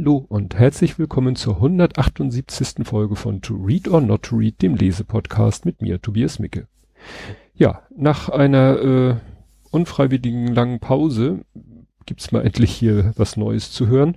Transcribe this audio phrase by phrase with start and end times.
[0.00, 2.86] Hallo und herzlich willkommen zur 178.
[2.86, 6.66] Folge von To Read or Not to Read, dem Lesepodcast mit mir, Tobias Micke.
[7.52, 9.14] Ja, nach einer äh,
[9.70, 11.44] unfreiwilligen langen Pause
[12.06, 14.16] gibt's mal endlich hier was Neues zu hören.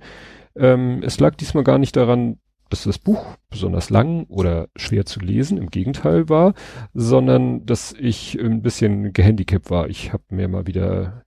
[0.56, 2.38] Ähm, es lag diesmal gar nicht daran,
[2.70, 6.54] dass das Buch besonders lang oder schwer zu lesen, im Gegenteil war,
[6.94, 9.90] sondern dass ich ein bisschen gehandicapt war.
[9.90, 11.24] Ich habe mir mal wieder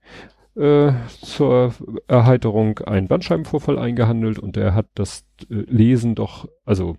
[0.57, 1.73] äh, zur
[2.07, 6.97] Erheiterung einen Bandscheibenvorfall eingehandelt und er hat das äh, Lesen doch, also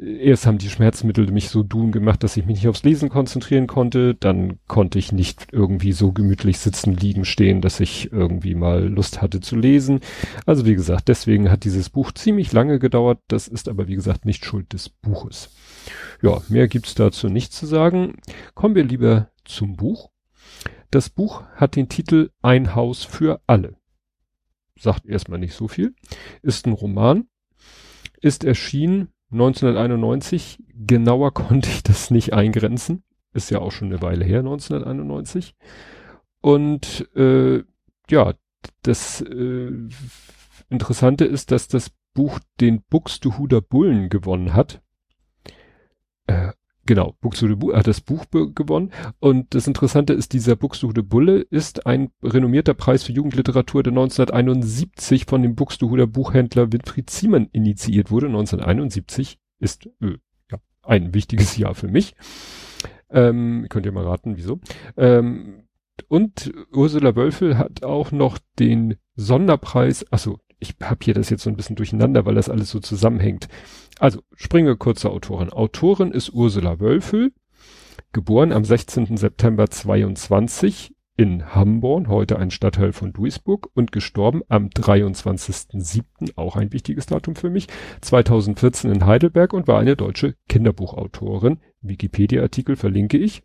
[0.00, 3.66] erst haben die Schmerzmittel mich so dumm gemacht, dass ich mich nicht aufs Lesen konzentrieren
[3.66, 4.14] konnte.
[4.14, 9.22] Dann konnte ich nicht irgendwie so gemütlich sitzen, liegen, stehen, dass ich irgendwie mal Lust
[9.22, 10.00] hatte zu lesen.
[10.46, 13.18] Also wie gesagt, deswegen hat dieses Buch ziemlich lange gedauert.
[13.28, 15.50] Das ist aber wie gesagt nicht Schuld des Buches.
[16.22, 18.16] Ja, mehr gibt's dazu nicht zu sagen.
[18.54, 20.10] Kommen wir lieber zum Buch.
[20.90, 23.76] Das Buch hat den Titel Ein Haus für alle.
[24.78, 25.94] Sagt erstmal nicht so viel.
[26.42, 27.28] Ist ein Roman.
[28.20, 30.62] Ist erschienen 1991.
[30.74, 33.02] Genauer konnte ich das nicht eingrenzen.
[33.34, 35.54] Ist ja auch schon eine Weile her, 1991.
[36.40, 37.62] Und äh,
[38.08, 38.34] ja,
[38.82, 39.70] das äh,
[40.70, 44.82] Interessante ist, dass das Buch den Buxtehuder Bullen gewonnen hat.
[46.88, 48.92] Genau, Buxtehude hat das Buch gewonnen.
[49.20, 55.26] Und das Interessante ist, dieser Buxtehude Bulle ist ein renommierter Preis für Jugendliteratur, der 1971
[55.26, 58.28] von dem Buxtehuder Buchhändler Winfried Ziemann initiiert wurde.
[58.28, 60.16] 1971 ist äh,
[60.50, 62.14] ja, ein wichtiges Jahr für mich.
[63.10, 64.58] Ähm, könnt ihr mal raten, wieso.
[64.96, 65.64] Ähm,
[66.08, 71.50] und Ursula Wölfel hat auch noch den Sonderpreis, achso, ich habe hier das jetzt so
[71.50, 73.48] ein bisschen durcheinander, weil das alles so zusammenhängt.
[73.98, 75.50] Also, springen wir kurz zur Autorin.
[75.50, 77.32] Autorin ist Ursula Wölfel,
[78.12, 79.16] geboren am 16.
[79.16, 86.72] September 22 in Hamborn, heute ein Stadtteil von Duisburg und gestorben am 23.07., auch ein
[86.72, 87.66] wichtiges Datum für mich,
[88.02, 91.58] 2014 in Heidelberg und war eine deutsche Kinderbuchautorin.
[91.80, 93.42] Wikipedia-Artikel verlinke ich.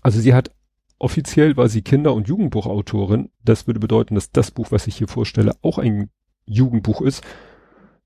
[0.00, 0.52] Also sie hat
[0.98, 3.30] offiziell war sie Kinder- und Jugendbuchautorin.
[3.44, 6.10] Das würde bedeuten, dass das Buch, was ich hier vorstelle, auch ein
[6.46, 7.22] Jugendbuch ist.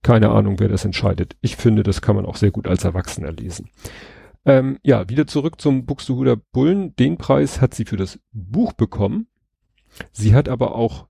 [0.03, 1.37] Keine Ahnung, wer das entscheidet.
[1.41, 3.71] Ich finde, das kann man auch sehr gut als Erwachsener lesen.
[4.45, 6.95] Ähm, ja, wieder zurück zum Buxtehuder Bullen.
[6.97, 9.27] Den Preis hat sie für das Buch bekommen.
[10.13, 11.09] Sie hat aber auch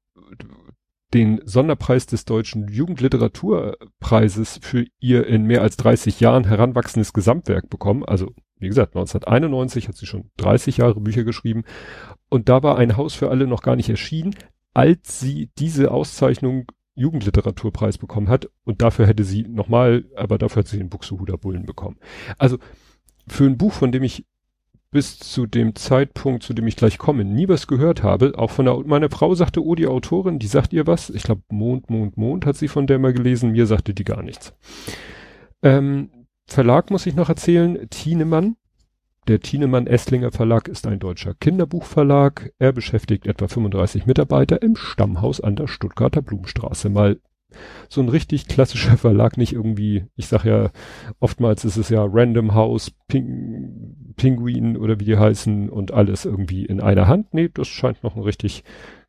[1.14, 8.04] den Sonderpreis des Deutschen Jugendliteraturpreises für ihr in mehr als 30 Jahren heranwachsendes Gesamtwerk bekommen.
[8.04, 11.64] Also, wie gesagt, 1991 hat sie schon 30 Jahre Bücher geschrieben.
[12.28, 14.34] Und da war ein Haus für alle noch gar nicht erschienen,
[14.74, 20.68] als sie diese Auszeichnung Jugendliteraturpreis bekommen hat und dafür hätte sie nochmal, aber dafür hat
[20.68, 21.96] sie den Buxtehuder Bullen bekommen.
[22.38, 22.58] Also
[23.28, 24.26] für ein Buch, von dem ich
[24.90, 28.64] bis zu dem Zeitpunkt, zu dem ich gleich komme, nie was gehört habe, auch von
[28.64, 31.10] der, meine Frau sagte, oh, die Autorin, die sagt ihr was.
[31.10, 34.22] Ich glaube, Mond, Mond, Mond hat sie von der mal gelesen, mir sagte die gar
[34.22, 34.54] nichts.
[35.62, 36.10] Ähm,
[36.46, 38.56] Verlag muss ich noch erzählen, Thienemann,
[39.28, 42.50] der Thienemann Esslinger Verlag ist ein deutscher Kinderbuchverlag.
[42.58, 46.88] Er beschäftigt etwa 35 Mitarbeiter im Stammhaus an der Stuttgarter Blumenstraße.
[46.88, 47.20] Mal
[47.88, 50.70] so ein richtig klassischer Verlag, nicht irgendwie, ich sag ja,
[51.20, 56.64] oftmals ist es ja Random House, Ping, Pinguin oder wie die heißen und alles irgendwie
[56.64, 57.34] in einer Hand.
[57.34, 58.64] Nee, das scheint noch ein richtig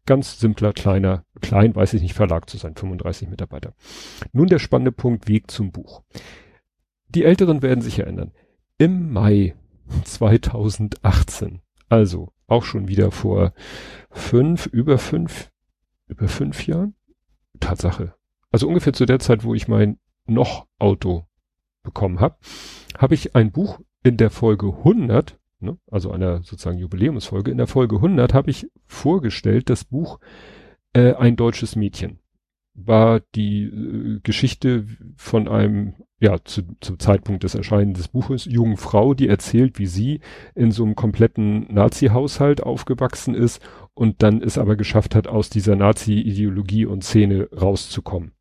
[0.05, 3.73] ganz simpler, kleiner, klein, weiß ich nicht, Verlag zu sein, 35 Mitarbeiter.
[4.33, 6.03] Nun der spannende Punkt, Weg zum Buch.
[7.09, 8.31] Die Älteren werden sich erinnern.
[8.77, 9.55] Im Mai
[10.03, 11.61] 2018.
[11.89, 13.53] Also auch schon wieder vor
[14.11, 15.51] fünf, über fünf,
[16.07, 16.95] über fünf Jahren.
[17.59, 18.13] Tatsache.
[18.51, 21.25] Also ungefähr zu der Zeit, wo ich mein noch Auto
[21.83, 22.37] bekommen habe,
[22.97, 27.67] habe ich ein Buch in der Folge 100, ne, also einer sozusagen Jubiläumsfolge, in der
[27.67, 30.19] Folge 100 habe ich vorgestellt das Buch
[30.93, 32.19] äh, Ein deutsches Mädchen.
[32.73, 38.77] War die äh, Geschichte von einem ja, zu, zum Zeitpunkt des Erscheinens des Buches, jungen
[38.77, 40.19] Frau, die erzählt, wie sie
[40.53, 43.61] in so einem kompletten Nazi-Haushalt aufgewachsen ist
[43.93, 48.33] und dann es aber geschafft hat, aus dieser Nazi-Ideologie und Szene rauszukommen.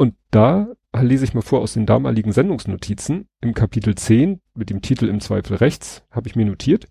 [0.00, 0.66] Und da
[0.98, 5.20] lese ich mal vor aus den damaligen Sendungsnotizen im Kapitel 10 mit dem Titel Im
[5.20, 6.86] Zweifel rechts, habe ich mir notiert.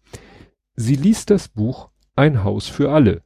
[0.75, 3.23] Sie liest das Buch Ein Haus für alle.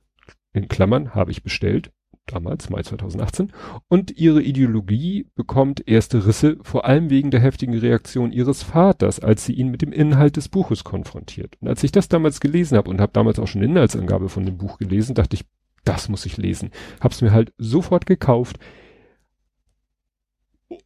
[0.54, 1.92] In Klammern habe ich bestellt
[2.28, 3.52] damals, Mai 2018,
[3.90, 9.44] und ihre Ideologie bekommt erste Risse, vor allem wegen der heftigen Reaktion ihres Vaters, als
[9.44, 11.58] sie ihn mit dem Inhalt des Buches konfrontiert.
[11.60, 14.58] Und als ich das damals gelesen habe und habe damals auch schon Inhaltsangabe von dem
[14.58, 15.44] Buch gelesen, dachte ich,
[15.84, 16.70] das muss ich lesen.
[17.02, 18.60] Hab's mir halt sofort gekauft.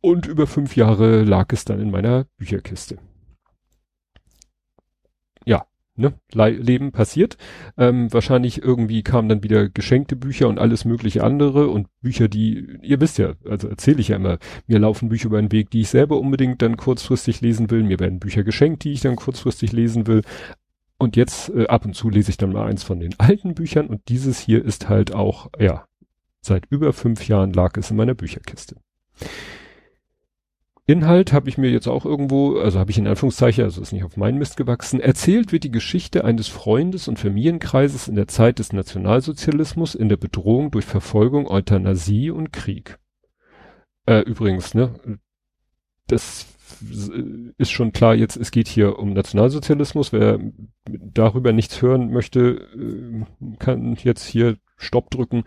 [0.01, 2.97] Und über fünf Jahre lag es dann in meiner Bücherkiste.
[5.45, 7.37] Ja, ne, Leben passiert.
[7.77, 12.77] Ähm, wahrscheinlich irgendwie kamen dann wieder geschenkte Bücher und alles mögliche andere und Bücher, die,
[12.81, 14.37] ihr wisst ja, also erzähle ich ja immer,
[14.67, 17.83] mir laufen Bücher über den Weg, die ich selber unbedingt dann kurzfristig lesen will.
[17.83, 20.21] Mir werden Bücher geschenkt, die ich dann kurzfristig lesen will.
[20.97, 23.87] Und jetzt äh, ab und zu lese ich dann mal eins von den alten Büchern
[23.87, 25.85] und dieses hier ist halt auch, ja,
[26.41, 28.77] seit über fünf Jahren lag es in meiner Bücherkiste.
[30.89, 34.05] Inhalt habe ich mir jetzt auch irgendwo, also habe ich in Anführungszeichen, also ist nicht
[34.05, 38.59] auf meinen Mist gewachsen, erzählt wird die Geschichte eines Freundes und Familienkreises in der Zeit
[38.59, 42.99] des Nationalsozialismus in der Bedrohung durch Verfolgung, Euthanasie und Krieg.
[44.05, 45.19] Äh, übrigens, ne,
[46.07, 46.47] das
[47.57, 50.13] ist schon klar jetzt, es geht hier um Nationalsozialismus.
[50.13, 50.39] Wer
[50.85, 53.25] darüber nichts hören möchte, äh,
[53.59, 55.43] kann jetzt hier Stopp drücken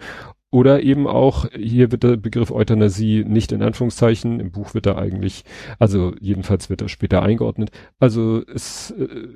[0.50, 4.98] oder eben auch, hier wird der Begriff Euthanasie nicht in Anführungszeichen, im Buch wird er
[4.98, 5.44] eigentlich,
[5.78, 7.70] also jedenfalls wird er später eingeordnet.
[7.98, 9.28] Also es, äh,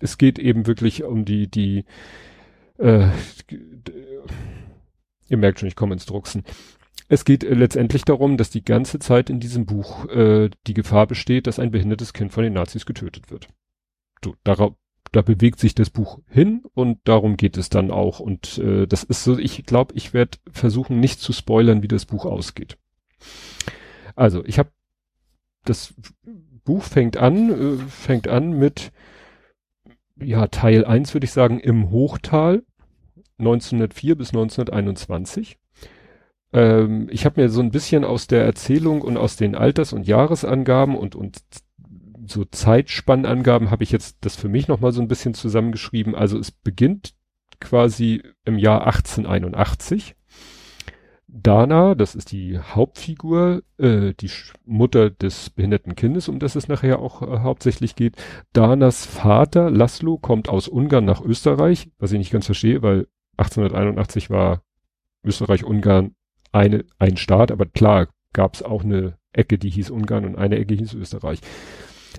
[0.00, 1.84] es geht eben wirklich um die, die,
[2.78, 3.08] äh,
[5.28, 6.44] ihr merkt schon, ich komme ins Drucksen.
[7.08, 11.48] Es geht letztendlich darum, dass die ganze Zeit in diesem Buch äh, die Gefahr besteht,
[11.48, 13.48] dass ein behindertes Kind von den Nazis getötet wird.
[14.24, 14.74] So, darauf,
[15.12, 18.20] da bewegt sich das Buch hin und darum geht es dann auch.
[18.20, 22.06] Und äh, das ist so, ich glaube, ich werde versuchen, nicht zu spoilern, wie das
[22.06, 22.78] Buch ausgeht.
[24.14, 24.70] Also, ich habe
[25.64, 25.94] das
[26.64, 28.92] Buch fängt an, äh, fängt an mit
[30.22, 32.62] ja, Teil 1 würde ich sagen, im Hochtal
[33.38, 35.58] 1904 bis 1921.
[36.52, 40.06] Ähm, ich habe mir so ein bisschen aus der Erzählung und aus den Alters- und
[40.06, 41.40] Jahresangaben und, und
[42.26, 46.14] so Zeitspannangaben habe ich jetzt das für mich nochmal so ein bisschen zusammengeschrieben.
[46.14, 47.14] Also es beginnt
[47.60, 50.16] quasi im Jahr 1881.
[51.32, 54.30] Dana, das ist die Hauptfigur, äh, die
[54.64, 58.16] Mutter des behinderten Kindes, um das es nachher auch äh, hauptsächlich geht.
[58.52, 63.06] Danas Vater, Laszlo, kommt aus Ungarn nach Österreich, was ich nicht ganz verstehe, weil
[63.36, 64.62] 1881 war
[65.24, 66.16] Österreich-Ungarn
[66.50, 70.58] eine, ein Staat, aber klar gab es auch eine Ecke, die hieß Ungarn und eine
[70.58, 71.40] Ecke hieß Österreich.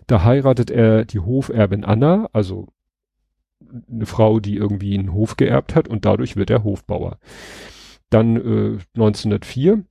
[0.07, 2.67] Da heiratet er die Hoferbin Anna, also
[3.89, 7.19] eine Frau, die irgendwie einen Hof geerbt hat und dadurch wird er Hofbauer.
[8.09, 9.83] Dann äh, 1904,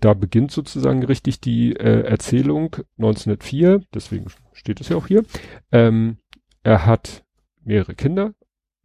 [0.00, 5.24] da beginnt sozusagen richtig die äh, Erzählung 1904, deswegen steht es ja auch hier.
[5.72, 6.18] Ähm,
[6.62, 7.24] er hat
[7.64, 8.34] mehrere Kinder.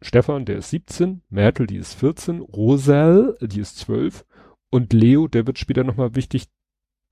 [0.02, 4.24] Stefan, der ist 17, Märtel, die ist 14, Rosal, die ist 12
[4.70, 6.46] und Leo, der wird später nochmal wichtig,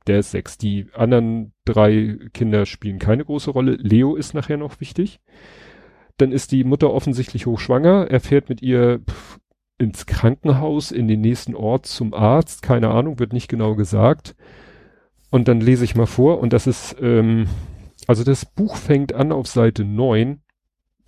[0.08, 0.58] der ist sechs.
[0.58, 3.72] Die anderen drei Kinder spielen keine große Rolle.
[3.72, 5.20] Leo ist nachher noch wichtig.
[6.16, 8.10] Dann ist die Mutter offensichtlich hochschwanger.
[8.10, 9.00] Er fährt mit ihr
[9.78, 12.62] ins Krankenhaus, in den nächsten Ort zum Arzt.
[12.62, 14.34] Keine Ahnung, wird nicht genau gesagt.
[15.30, 16.40] Und dann lese ich mal vor.
[16.40, 17.46] Und das ist, ähm,
[18.06, 20.42] also das Buch fängt an auf Seite 9.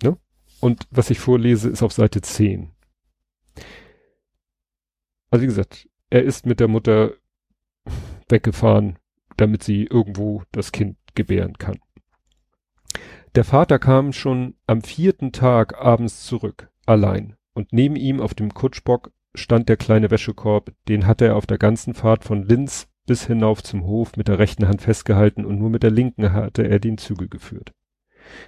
[0.03, 0.17] Ne?
[0.61, 2.71] Und was ich vorlese, ist auf Seite 10.
[5.31, 7.13] Also wie gesagt, er ist mit der Mutter
[8.29, 8.97] weggefahren,
[9.37, 11.79] damit sie irgendwo das Kind gebären kann.
[13.35, 18.53] Der Vater kam schon am vierten Tag abends zurück, allein, und neben ihm auf dem
[18.53, 23.27] Kutschbock stand der kleine Wäschekorb, den hatte er auf der ganzen Fahrt von Linz bis
[23.27, 26.79] hinauf zum Hof mit der rechten Hand festgehalten und nur mit der linken hatte er
[26.79, 27.73] den Zügel geführt.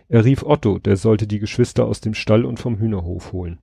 [0.07, 3.59] Er rief Otto, der sollte die Geschwister aus dem Stall und vom Hühnerhof holen.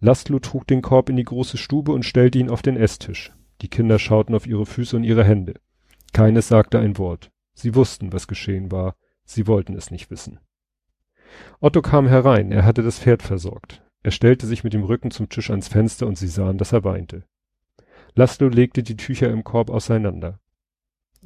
[0.00, 3.32] Laszlo trug den Korb in die große Stube und stellte ihn auf den Esstisch.
[3.60, 5.54] Die Kinder schauten auf ihre Füße und ihre Hände.
[6.12, 7.30] Keines sagte ein Wort.
[7.54, 8.96] Sie wussten, was geschehen war.
[9.24, 10.40] Sie wollten es nicht wissen.
[11.60, 12.52] Otto kam herein.
[12.52, 13.82] Er hatte das Pferd versorgt.
[14.02, 16.84] Er stellte sich mit dem Rücken zum Tisch ans Fenster und sie sahen, dass er
[16.84, 17.24] weinte.
[18.14, 20.40] Laszlo legte die Tücher im Korb auseinander.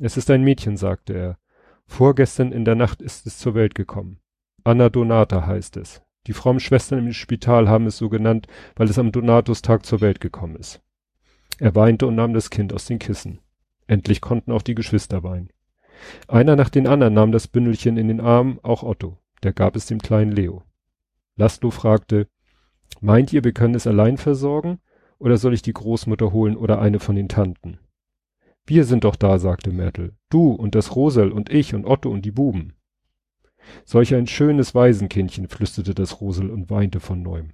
[0.01, 1.39] Es ist ein Mädchen, sagte er.
[1.87, 4.21] Vorgestern in der Nacht ist es zur Welt gekommen.
[4.63, 6.03] Anna Donata heißt es.
[6.27, 10.21] Die frommen Schwestern im Spital haben es so genannt, weil es am Donatustag zur Welt
[10.21, 10.81] gekommen ist.
[11.59, 13.41] Er weinte und nahm das Kind aus den Kissen.
[13.87, 15.51] Endlich konnten auch die Geschwister weinen.
[16.29, 19.19] Einer nach den anderen nahm das Bündelchen in den Arm, auch Otto.
[19.43, 20.63] Der gab es dem kleinen Leo.
[21.37, 22.29] Laszlo fragte,
[23.01, 24.79] meint ihr, wir können es allein versorgen?
[25.19, 27.79] Oder soll ich die Großmutter holen oder eine von den Tanten?
[28.67, 30.17] Wir sind doch da, sagte Märtel.
[30.31, 32.75] Du und das Rosel und ich und Otto und die Buben.
[33.85, 37.53] Solch ein schönes Waisenkindchen, flüsterte das Rosel und weinte von neuem.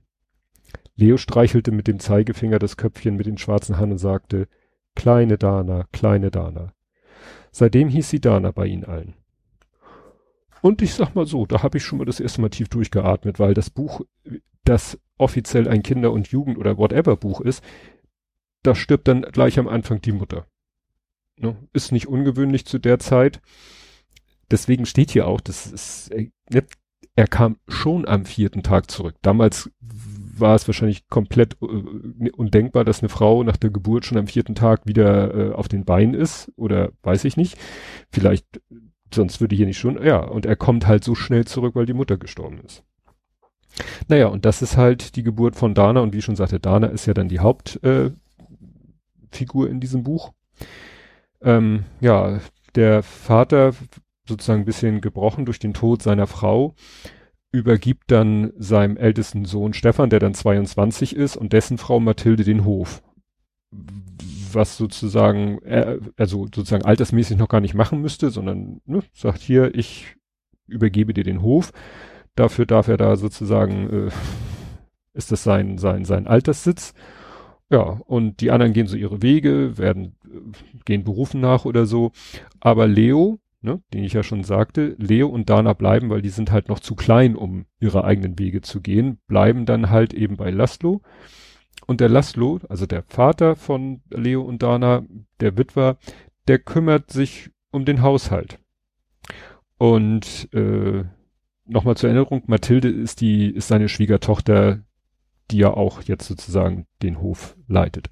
[0.96, 4.48] Leo streichelte mit dem Zeigefinger das Köpfchen mit den schwarzen Haaren und sagte,
[4.94, 6.72] kleine Dana, kleine Dana.
[7.50, 9.14] Seitdem hieß sie Dana bei ihnen allen.
[10.60, 13.38] Und ich sag mal so, da habe ich schon mal das erste Mal tief durchgeatmet,
[13.38, 14.00] weil das Buch,
[14.64, 17.62] das offiziell ein Kinder- und Jugend- oder whatever Buch ist,
[18.62, 20.46] da stirbt dann gleich am Anfang die Mutter.
[21.36, 21.56] Ne?
[21.72, 23.42] Ist nicht ungewöhnlich zu der Zeit.
[24.50, 26.30] Deswegen steht hier auch, das ist, äh,
[27.16, 29.16] er kam schon am vierten Tag zurück.
[29.22, 29.70] Damals
[30.40, 34.54] war es wahrscheinlich komplett äh, undenkbar, dass eine Frau nach der Geburt schon am vierten
[34.54, 37.58] Tag wieder äh, auf den Beinen ist oder weiß ich nicht.
[38.10, 38.46] Vielleicht,
[39.12, 41.92] sonst würde hier nicht schon, ja, und er kommt halt so schnell zurück, weil die
[41.92, 42.82] Mutter gestorben ist.
[44.08, 47.06] Naja, und das ist halt die Geburt von Dana und wie schon sagte, Dana ist
[47.06, 50.32] ja dann die Hauptfigur äh, in diesem Buch.
[51.42, 52.40] Ähm, ja,
[52.74, 53.72] der Vater
[54.28, 56.74] sozusagen ein bisschen gebrochen durch den Tod seiner Frau,
[57.54, 62.64] übergibt dann seinem ältesten Sohn Stefan, der dann 22 ist, und dessen Frau Mathilde den
[62.64, 63.00] Hof.
[64.52, 69.72] Was sozusagen, er, also sozusagen altersmäßig noch gar nicht machen müsste, sondern ne, sagt hier,
[69.72, 70.16] ich
[70.66, 71.70] übergebe dir den Hof.
[72.34, 74.10] Dafür darf er da sozusagen, äh,
[75.12, 76.92] ist das sein, sein, sein Alterssitz.
[77.70, 82.10] Ja, und die anderen gehen so ihre Wege, werden, äh, gehen Berufen nach oder so.
[82.58, 86.52] Aber Leo, ne, den ich ja schon sagte, Leo und Dana bleiben, weil die sind
[86.52, 90.50] halt noch zu klein, um ihre eigenen Wege zu gehen, bleiben dann halt eben bei
[90.50, 91.00] Laszlo.
[91.86, 95.04] Und der Laszlo, also der Vater von Leo und Dana,
[95.40, 95.96] der Witwer,
[96.46, 98.58] der kümmert sich um den Haushalt.
[99.78, 101.04] Und äh,
[101.64, 104.82] nochmal zur Erinnerung, Mathilde ist die, ist seine Schwiegertochter,
[105.50, 108.10] die ja auch jetzt sozusagen den Hof leitet.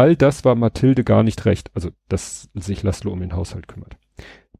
[0.00, 3.98] All das war Mathilde gar nicht recht, also dass sich Laszlo um den Haushalt kümmert.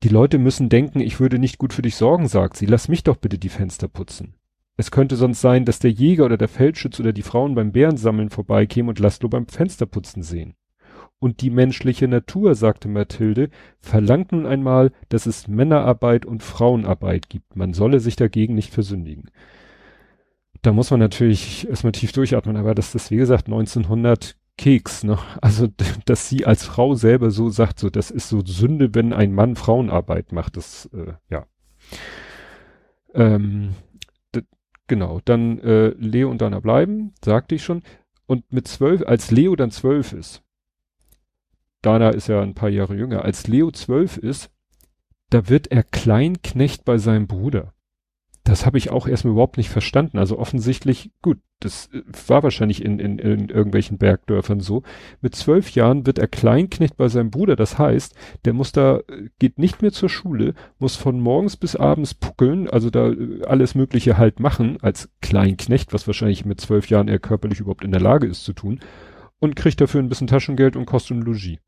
[0.03, 2.67] Die Leute müssen denken, ich würde nicht gut für dich sorgen, sagt sie.
[2.67, 4.35] Lass mich doch bitte die Fenster putzen.
[4.77, 8.29] Es könnte sonst sein, dass der Jäger oder der Feldschütz oder die Frauen beim Bärensammeln
[8.29, 10.57] vorbeikämen und Laszlo beim Fensterputzen sehen.
[11.21, 13.49] Und die menschliche Natur, sagte Mathilde,
[13.81, 17.57] verlangt nun einmal, dass es Männerarbeit und Frauenarbeit gibt.
[17.57, 19.31] Man solle sich dagegen nicht versündigen.
[20.61, 25.19] Da muss man natürlich erstmal tief durchatmen, aber das ist, wie gesagt, 1900 Keks, ne?
[25.41, 25.69] Also,
[26.05, 29.57] dass sie als Frau selber so sagt, so, das ist so Sünde, wenn ein Mann
[29.57, 31.47] Frauenarbeit macht, das, äh, ja.
[33.15, 33.75] Ähm,
[34.87, 37.83] genau, dann äh, Leo und Dana bleiben, sagte ich schon.
[38.27, 40.43] Und mit zwölf, als Leo dann zwölf ist,
[41.83, 44.51] Dana ist ja ein paar Jahre jünger, als Leo zwölf ist,
[45.31, 47.73] da wird er Kleinknecht bei seinem Bruder
[48.51, 50.19] das habe ich auch erstmal überhaupt nicht verstanden.
[50.19, 54.83] Also offensichtlich, gut, das äh, war wahrscheinlich in, in, in irgendwelchen Bergdörfern so.
[55.21, 57.55] Mit zwölf Jahren wird er Kleinknecht bei seinem Bruder.
[57.55, 58.15] Das heißt,
[58.45, 62.69] der muss da, äh, geht nicht mehr zur Schule, muss von morgens bis abends puckeln,
[62.69, 67.21] also da äh, alles Mögliche halt machen als Kleinknecht, was wahrscheinlich mit zwölf Jahren er
[67.21, 68.81] körperlich überhaupt in der Lage ist zu tun,
[69.39, 71.59] und kriegt dafür ein bisschen Taschengeld und Kost und Logis.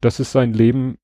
[0.00, 0.98] Das ist sein Leben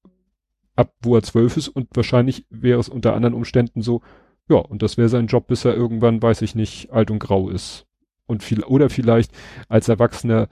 [0.74, 4.02] ab wo er zwölf ist und wahrscheinlich wäre es unter anderen Umständen so,
[4.48, 7.48] ja, und das wäre sein Job, bis er irgendwann, weiß ich nicht, alt und grau
[7.48, 7.86] ist.
[8.26, 9.32] Und viel, oder vielleicht
[9.68, 10.48] als Erwachsener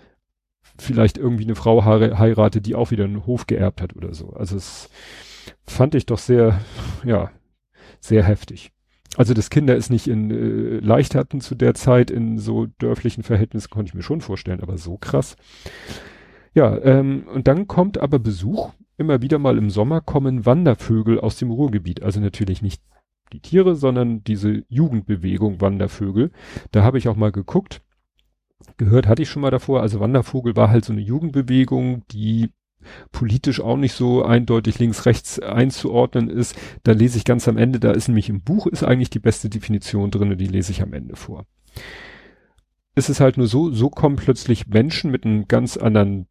[0.79, 4.31] vielleicht irgendwie eine Frau heiratet, die auch wieder einen Hof geerbt hat oder so.
[4.31, 4.89] Also es
[5.67, 6.61] fand ich doch sehr,
[7.05, 7.31] ja,
[8.01, 8.73] sehr heftig.
[9.17, 13.25] Also das Kinder ist nicht in äh, leicht hatten zu der Zeit in so dörflichen
[13.25, 15.37] Verhältnissen, konnte ich mir schon vorstellen, aber so krass.
[16.55, 18.73] Ja, ähm, und dann kommt aber Besuch.
[18.97, 22.03] Immer wieder mal im Sommer kommen Wandervögel aus dem Ruhrgebiet.
[22.03, 22.83] Also natürlich nicht
[23.33, 26.31] die Tiere, sondern diese Jugendbewegung Wandervögel.
[26.73, 27.83] Da habe ich auch mal geguckt.
[28.77, 29.81] Gehört hatte ich schon mal davor.
[29.81, 32.51] Also Wandervogel war halt so eine Jugendbewegung, die
[33.13, 36.57] politisch auch nicht so eindeutig links-rechts einzuordnen ist.
[36.83, 39.49] Da lese ich ganz am Ende, da ist nämlich im Buch ist eigentlich die beste
[39.49, 41.47] Definition drin, die lese ich am Ende vor.
[42.95, 46.27] Es ist halt nur so, so kommen plötzlich Menschen mit einem ganz anderen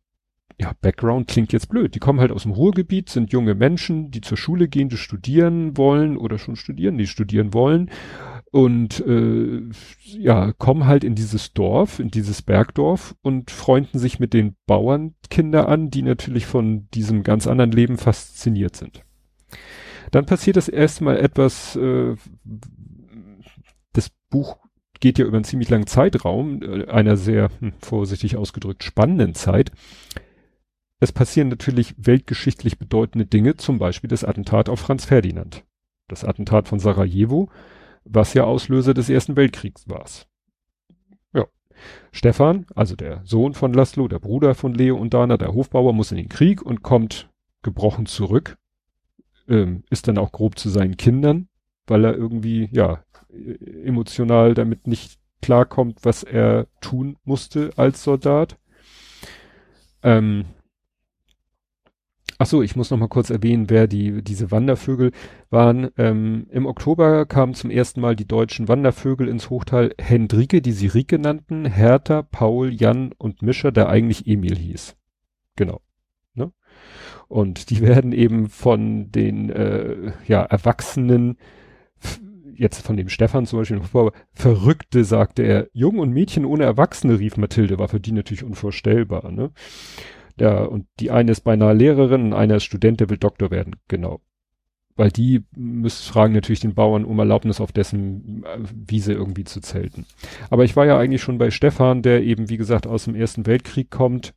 [0.60, 1.96] ja, Background klingt jetzt blöd.
[1.96, 5.78] Die kommen halt aus dem Ruhrgebiet, sind junge Menschen, die zur Schule gehen, die studieren
[5.78, 7.90] wollen oder schon studieren, die studieren wollen
[8.52, 9.62] und äh,
[10.04, 15.68] ja, kommen halt in dieses Dorf, in dieses Bergdorf und freunden sich mit den Bauernkinder
[15.70, 19.04] an, die natürlich von diesem ganz anderen Leben fasziniert sind.
[20.12, 22.16] Dann passiert das erstmal etwas, äh,
[23.94, 24.58] das Buch
[25.00, 29.72] geht ja über einen ziemlich langen Zeitraum, äh, einer sehr, hm, vorsichtig ausgedrückt, spannenden Zeit
[31.00, 35.64] es passieren natürlich weltgeschichtlich bedeutende Dinge, zum Beispiel das Attentat auf Franz Ferdinand.
[36.08, 37.50] Das Attentat von Sarajevo,
[38.04, 40.06] was ja Auslöser des Ersten Weltkriegs war.
[41.34, 41.46] Ja.
[42.12, 46.12] Stefan, also der Sohn von Laszlo, der Bruder von Leo und Dana, der Hofbauer, muss
[46.12, 47.30] in den Krieg und kommt
[47.62, 48.58] gebrochen zurück,
[49.48, 51.48] ähm, ist dann auch grob zu seinen Kindern,
[51.88, 58.58] weil er irgendwie, ja, emotional damit nicht klarkommt, was er tun musste als Soldat.
[60.04, 60.46] Ähm,
[62.42, 65.12] Ach so, ich muss noch mal kurz erwähnen, wer die diese Wandervögel
[65.50, 65.90] waren.
[65.98, 70.88] Ähm, Im Oktober kamen zum ersten Mal die deutschen Wandervögel ins Hochtal Hendrike, die sie
[70.88, 74.96] Rike nannten, Hertha, Paul, Jan und Mischer, der eigentlich Emil hieß.
[75.58, 75.82] Genau.
[76.34, 76.54] Ne?
[77.28, 81.38] Und die werden eben von den äh, ja, Erwachsenen
[82.56, 83.82] jetzt von dem Stefan zum Beispiel,
[84.32, 89.30] Verrückte, sagte er, Jungen und Mädchen ohne Erwachsene, rief Mathilde, war für die natürlich unvorstellbar,
[89.32, 89.52] ne?
[90.40, 93.76] Ja, und die eine ist beinahe Lehrerin und einer ist Student, der will Doktor werden,
[93.88, 94.22] genau.
[94.96, 99.62] Weil die müssen fragen natürlich den Bauern um Erlaubnis auf dessen äh, Wiese irgendwie zu
[99.62, 100.06] zelten.
[100.50, 103.46] Aber ich war ja eigentlich schon bei Stefan, der eben, wie gesagt, aus dem Ersten
[103.46, 104.34] Weltkrieg kommt.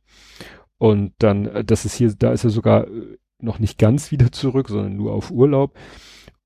[0.77, 4.31] Und dann, äh, das ist hier, da ist er sogar äh, noch nicht ganz wieder
[4.31, 5.77] zurück, sondern nur auf Urlaub.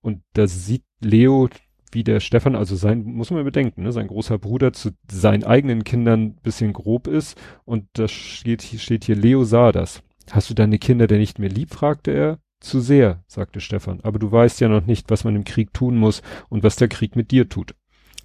[0.02, 1.50] Und da sieht Leo,
[1.98, 5.84] wie der Stefan, also sein, muss man bedenken, ne, sein großer Bruder zu seinen eigenen
[5.84, 7.36] Kindern bisschen grob ist.
[7.66, 10.04] Und da steht, steht hier, Leo sah das.
[10.30, 11.74] Hast du deine Kinder denn nicht mehr lieb?
[11.74, 12.38] fragte er.
[12.60, 14.00] Zu sehr, sagte Stefan.
[14.02, 16.88] Aber du weißt ja noch nicht, was man im Krieg tun muss und was der
[16.88, 17.74] Krieg mit dir tut.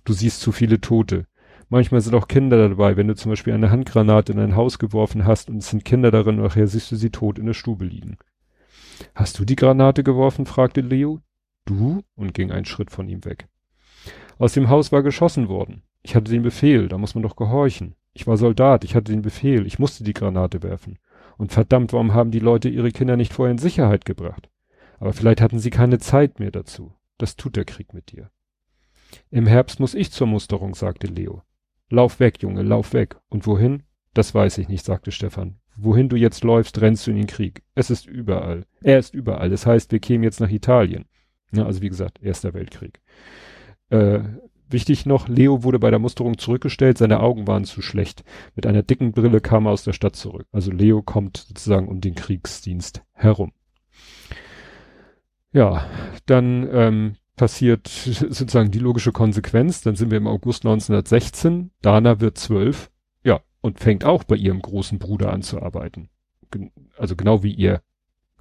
[0.04, 1.26] Du siehst zu viele Tote.
[1.70, 5.24] Manchmal sind auch Kinder dabei, wenn du zum Beispiel eine Handgranate in ein Haus geworfen
[5.24, 7.86] hast und es sind Kinder darin und nachher siehst du sie tot in der Stube
[7.86, 8.18] liegen.
[9.14, 10.44] Hast du die Granate geworfen?
[10.44, 11.20] fragte Leo.
[11.64, 12.02] Du?
[12.16, 13.48] und ging einen Schritt von ihm weg.
[14.38, 15.82] Aus dem Haus war geschossen worden.
[16.02, 17.94] Ich hatte den Befehl, da muss man doch gehorchen.
[18.12, 20.98] Ich war Soldat, ich hatte den Befehl, ich musste die Granate werfen.
[21.38, 24.50] Und verdammt, warum haben die Leute ihre Kinder nicht vorher in Sicherheit gebracht?
[24.98, 26.94] Aber vielleicht hatten sie keine Zeit mehr dazu.
[27.18, 28.30] Das tut der Krieg mit dir.
[29.30, 31.42] Im Herbst muss ich zur Musterung, sagte Leo.
[31.90, 33.16] Lauf weg, Junge, lauf weg.
[33.28, 33.82] Und wohin?
[34.14, 35.58] Das weiß ich nicht, sagte Stefan.
[35.76, 37.62] Wohin du jetzt läufst, rennst du in den Krieg.
[37.74, 38.66] Es ist überall.
[38.82, 39.50] Er ist überall.
[39.50, 41.06] Das heißt, wir kämen jetzt nach Italien.
[41.52, 43.00] Ja, also wie gesagt, Erster Weltkrieg.
[43.92, 44.20] Äh,
[44.70, 48.24] wichtig noch, Leo wurde bei der Musterung zurückgestellt, seine Augen waren zu schlecht.
[48.56, 50.46] Mit einer dicken Brille kam er aus der Stadt zurück.
[50.50, 53.52] Also Leo kommt sozusagen um den Kriegsdienst herum.
[55.52, 55.86] Ja,
[56.24, 59.82] dann ähm, passiert sozusagen die logische Konsequenz.
[59.82, 61.70] Dann sind wir im August 1916.
[61.82, 62.90] Dana wird zwölf.
[63.24, 66.08] Ja, und fängt auch bei ihrem großen Bruder an zu arbeiten.
[66.96, 67.82] Also genau wie ihr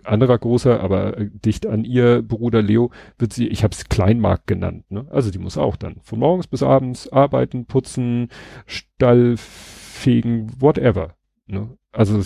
[0.05, 4.47] anderer großer, aber äh, dicht an ihr Bruder Leo wird sie, ich habe es Kleinmarkt
[4.47, 5.05] genannt, ne?
[5.09, 8.29] Also die muss auch dann von morgens bis abends arbeiten, putzen,
[8.65, 11.15] Stall fegen, whatever.
[11.47, 11.77] Ne?
[11.91, 12.23] Also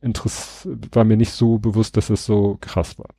[0.00, 3.10] Interess war mir nicht so bewusst, dass es so krass war.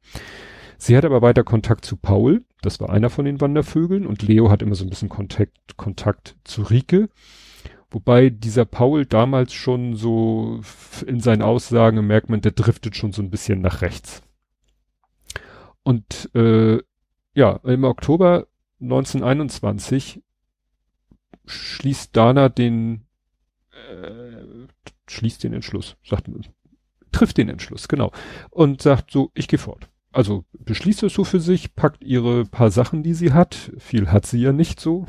[0.78, 4.52] Sie hat aber weiter Kontakt zu Paul, das war einer von den Wandervögeln, und Leo
[4.52, 7.10] hat immer so ein bisschen Kontakt, Kontakt zu Rike.
[7.90, 10.62] Wobei dieser Paul damals schon so
[11.06, 14.22] in seinen Aussagen merkt man, der driftet schon so ein bisschen nach rechts.
[15.84, 16.80] Und äh,
[17.34, 18.48] ja, im Oktober
[18.82, 20.22] 1921
[21.46, 23.06] schließt Dana den
[23.72, 24.68] äh,
[25.10, 26.30] schließt den Entschluss, sagt
[27.14, 28.12] trifft den Entschluss, genau.
[28.50, 32.72] Und sagt so, ich gehe fort also beschließt es so für sich, packt ihre paar
[32.72, 35.06] Sachen, die sie hat, viel hat sie ja nicht so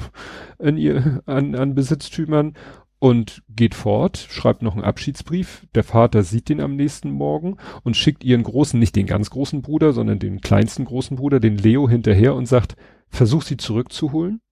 [0.58, 2.52] in ihr, an, an Besitztümern
[2.98, 5.66] und geht fort, schreibt noch einen Abschiedsbrief.
[5.74, 9.62] Der Vater sieht den am nächsten Morgen und schickt ihren großen, nicht den ganz großen
[9.62, 12.76] Bruder, sondern den kleinsten großen Bruder, den Leo, hinterher und sagt,
[13.08, 14.42] versuch sie zurückzuholen,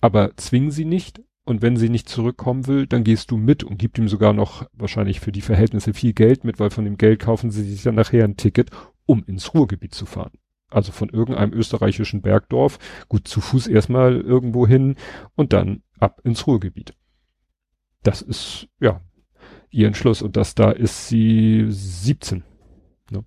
[0.00, 1.22] aber zwing sie nicht.
[1.44, 4.66] Und wenn sie nicht zurückkommen will, dann gehst du mit und gib ihm sogar noch
[4.74, 7.96] wahrscheinlich für die Verhältnisse viel Geld mit, weil von dem Geld kaufen sie sich dann
[7.96, 8.70] nachher ein Ticket
[9.08, 10.32] um ins Ruhrgebiet zu fahren.
[10.70, 14.96] Also von irgendeinem österreichischen Bergdorf, gut zu Fuß erstmal irgendwo hin
[15.34, 16.94] und dann ab ins Ruhrgebiet.
[18.02, 19.00] Das ist, ja,
[19.70, 22.44] ihr Entschluss und das da ist sie 17.
[23.10, 23.24] Ne?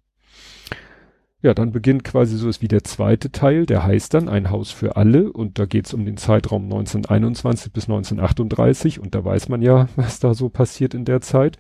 [1.42, 4.70] Ja, dann beginnt quasi so ist wie der zweite Teil, der heißt dann ein Haus
[4.70, 9.64] für alle und da geht's um den Zeitraum 1921 bis 1938 und da weiß man
[9.64, 11.58] ja, was da so passiert in der Zeit.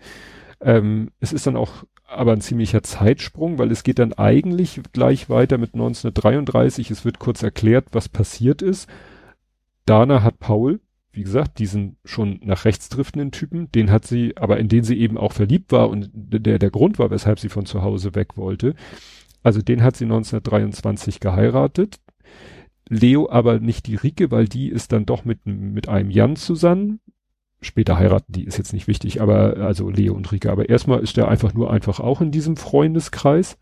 [0.62, 5.30] Ähm, es ist dann auch aber ein ziemlicher Zeitsprung, weil es geht dann eigentlich gleich
[5.30, 6.92] weiter mit 1933.
[6.92, 8.90] Es wird kurz erklärt, was passiert ist.
[9.86, 14.60] Dana hat Paul, wie gesagt, diesen schon nach rechts driftenden Typen, den hat sie, aber
[14.60, 17.66] in den sie eben auch verliebt war und der der Grund war, weshalb sie von
[17.66, 18.76] zu Hause weg wollte.
[19.44, 22.00] Also den hat sie 1923 geheiratet.
[22.88, 27.00] Leo aber nicht die Rike, weil die ist dann doch mit, mit einem Jan zusammen,
[27.62, 30.52] später heiraten die, ist jetzt nicht wichtig, aber also Leo und Rika.
[30.52, 33.58] Aber erstmal ist er einfach nur einfach auch in diesem Freundeskreis.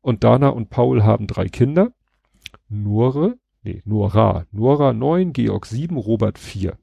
[0.00, 1.92] Und Dana und Paul haben drei Kinder.
[2.68, 6.76] Nore, nee, Nora, Nora neun, Georg sieben, Robert vier.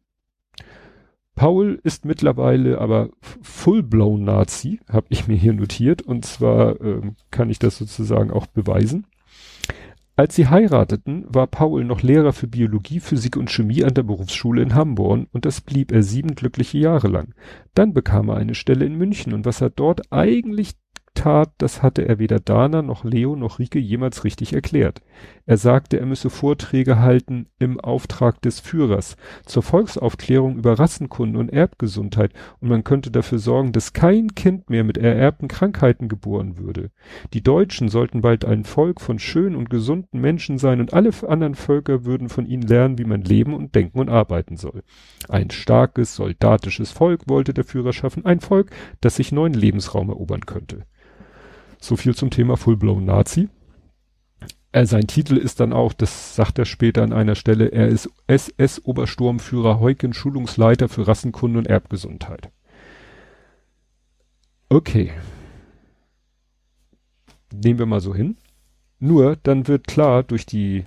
[1.35, 3.09] Paul ist mittlerweile aber
[3.41, 6.01] full-blown Nazi, habe ich mir hier notiert.
[6.01, 9.05] Und zwar ähm, kann ich das sozusagen auch beweisen.
[10.21, 14.61] Als sie heirateten, war Paul noch Lehrer für Biologie, Physik und Chemie an der Berufsschule
[14.61, 17.33] in Hamburg und das blieb er sieben glückliche Jahre lang.
[17.73, 20.73] Dann bekam er eine Stelle in München und was er dort eigentlich
[21.13, 25.01] tat, das hatte er weder Dana noch Leo noch Rike jemals richtig erklärt.
[25.45, 31.49] Er sagte, er müsse Vorträge halten im Auftrag des Führers zur Volksaufklärung über Rassenkunden und
[31.49, 36.91] Erbgesundheit und man könnte dafür sorgen, dass kein Kind mehr mit ererbten Krankheiten geboren würde.
[37.33, 41.55] Die Deutschen sollten bald ein Volk von schönen und gesunden Menschen sein und alle anderen
[41.55, 44.83] Völker würden von ihnen lernen, wie man leben und denken und arbeiten soll.
[45.29, 48.71] Ein starkes, soldatisches Volk wollte der Führer schaffen, ein Volk,
[49.01, 50.85] das sich neuen Lebensraum erobern könnte.
[51.81, 53.49] So viel zum Thema Full-Blown Nazi.
[54.71, 58.09] Er, sein Titel ist dann auch, das sagt er später an einer Stelle, er ist
[58.27, 62.49] SS-Obersturmführer Heuken, Schulungsleiter für Rassenkunde und Erbgesundheit.
[64.69, 65.11] Okay.
[67.51, 68.37] Nehmen wir mal so hin.
[68.99, 70.85] Nur dann wird klar durch die,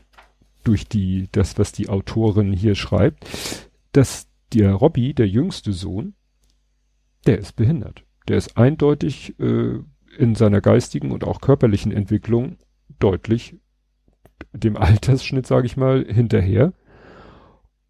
[0.63, 3.27] durch die, das, was die Autorin hier schreibt,
[3.93, 6.15] dass der Robby, der jüngste Sohn,
[7.27, 8.05] der ist behindert.
[8.29, 9.81] Der ist eindeutig äh,
[10.19, 12.57] in seiner geistigen und auch körperlichen Entwicklung
[12.99, 13.57] deutlich
[14.53, 16.73] dem Altersschnitt, sage ich mal, hinterher.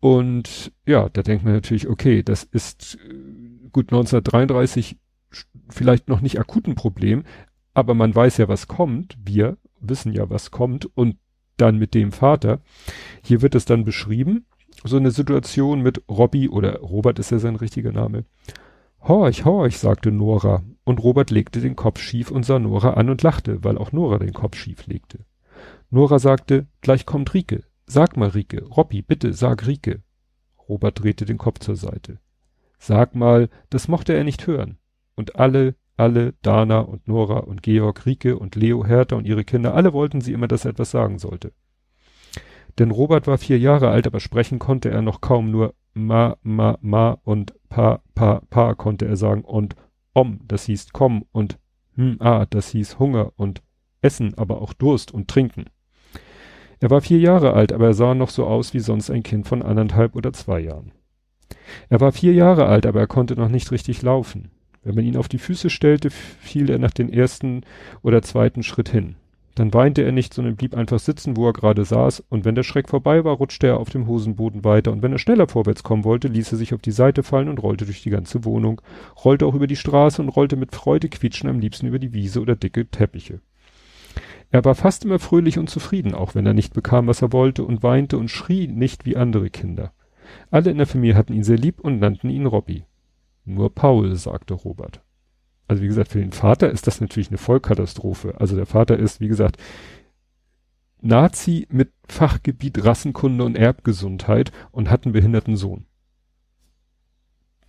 [0.01, 4.99] Und ja, da denkt man natürlich, okay, das ist äh, gut 1933
[5.69, 7.25] vielleicht noch nicht akut ein Problem,
[7.73, 9.17] aber man weiß ja, was kommt.
[9.25, 11.17] Wir wissen ja, was kommt und
[11.57, 12.61] dann mit dem Vater.
[13.23, 14.47] Hier wird es dann beschrieben,
[14.85, 18.25] so eine Situation mit Robby oder Robert ist ja sein richtiger Name.
[19.03, 23.23] Horch, horch, sagte Nora, und Robert legte den Kopf schief und sah Nora an und
[23.23, 25.21] lachte, weil auch Nora den Kopf schief legte.
[25.91, 27.65] Nora sagte, gleich kommt Rike.
[27.87, 30.03] Sag mal, Rike, Robby, bitte, sag Rike.
[30.69, 32.19] Robert drehte den Kopf zur Seite.
[32.79, 34.79] Sag mal, das mochte er nicht hören.
[35.15, 39.75] Und alle, alle, Dana und Nora und Georg, Rike und Leo, Hertha und ihre Kinder,
[39.75, 41.53] alle wollten sie immer, dass er etwas sagen sollte.
[42.79, 46.77] Denn Robert war vier Jahre alt, aber sprechen konnte er noch kaum nur ma, ma,
[46.81, 49.77] ma und pa, pa, pa konnte er sagen und
[50.15, 51.59] om, das hieß komm und
[51.97, 53.63] hm, ah, das hieß Hunger und
[54.01, 55.67] Essen, aber auch Durst und Trinken.
[56.81, 59.47] Er war vier Jahre alt, aber er sah noch so aus wie sonst ein Kind
[59.47, 60.93] von anderthalb oder zwei Jahren.
[61.89, 64.51] Er war vier Jahre alt, aber er konnte noch nicht richtig laufen.
[64.83, 67.63] Wenn man ihn auf die Füße stellte, fiel er nach dem ersten
[68.03, 69.17] oder zweiten Schritt hin.
[69.55, 72.65] Dann weinte er nicht, sondern blieb einfach sitzen, wo er gerade saß, und wenn der
[72.65, 76.03] Schreck vorbei war, rutschte er auf dem Hosenboden weiter, und wenn er schneller vorwärts kommen
[76.03, 78.81] wollte, ließ er sich auf die Seite fallen und rollte durch die ganze Wohnung,
[79.25, 82.41] rollte auch über die Straße und rollte mit Freude quietschen am liebsten über die Wiese
[82.41, 83.41] oder dicke Teppiche.
[84.51, 87.65] Er war fast immer fröhlich und zufrieden, auch wenn er nicht bekam, was er wollte,
[87.65, 89.93] und weinte und schrie nicht wie andere Kinder.
[90.51, 92.85] Alle in der Familie hatten ihn sehr lieb und nannten ihn Robby.
[93.45, 95.01] Nur Paul, sagte Robert
[95.67, 98.35] also wie gesagt, für den Vater ist das natürlich eine Vollkatastrophe.
[98.39, 99.57] Also der Vater ist, wie gesagt,
[101.01, 105.87] Nazi mit Fachgebiet Rassenkunde und Erbgesundheit und hat einen behinderten Sohn.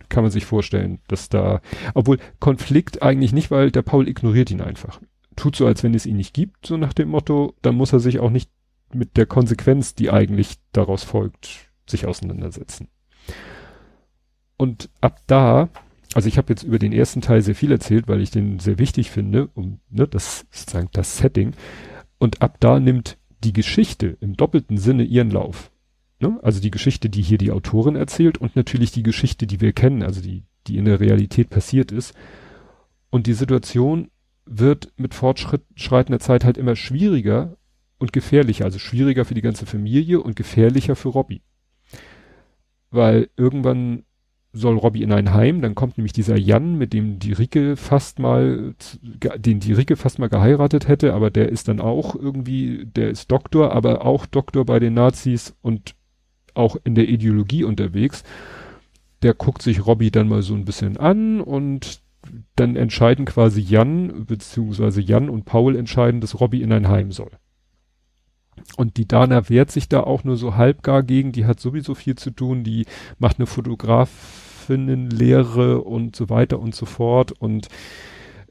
[0.08, 1.60] Kann man sich vorstellen, dass da,
[1.94, 5.00] obwohl Konflikt eigentlich nicht, weil der Paul ignoriert ihn einfach.
[5.34, 8.00] Tut so, als wenn es ihn nicht gibt, so nach dem Motto, dann muss er
[8.00, 8.50] sich auch nicht
[8.92, 12.88] mit der Konsequenz, die eigentlich daraus folgt, sich auseinandersetzen.
[14.56, 15.68] Und ab da
[16.16, 18.78] also ich habe jetzt über den ersten Teil sehr viel erzählt, weil ich den sehr
[18.78, 21.52] wichtig finde, um ne, das sozusagen das Setting.
[22.16, 25.70] Und ab da nimmt die Geschichte im doppelten Sinne ihren Lauf.
[26.18, 26.38] Ne?
[26.42, 30.02] Also die Geschichte, die hier die Autorin erzählt und natürlich die Geschichte, die wir kennen,
[30.02, 32.14] also die, die in der Realität passiert ist.
[33.10, 34.10] Und die Situation
[34.46, 37.58] wird mit fortschreitender Zeit halt immer schwieriger
[37.98, 41.42] und gefährlicher, also schwieriger für die ganze Familie und gefährlicher für Robbie.
[42.90, 44.04] Weil irgendwann
[44.56, 48.18] soll Robby in ein Heim, dann kommt nämlich dieser Jan, mit dem die Rike fast
[48.18, 48.74] mal,
[49.36, 53.30] den die Rike fast mal geheiratet hätte, aber der ist dann auch irgendwie, der ist
[53.30, 55.94] Doktor, aber auch Doktor bei den Nazis und
[56.54, 58.24] auch in der Ideologie unterwegs.
[59.22, 62.00] Der guckt sich Robby dann mal so ein bisschen an und
[62.56, 67.30] dann entscheiden quasi Jan, beziehungsweise Jan und Paul entscheiden, dass Robby in ein Heim soll.
[68.76, 72.16] Und die Dana wehrt sich da auch nur so halbgar gegen, die hat sowieso viel
[72.16, 72.86] zu tun, die
[73.18, 77.68] macht eine Fotograf, Fotografinnenlehre und so weiter und so fort und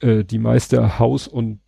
[0.01, 1.59] äh, die meiste Haus- und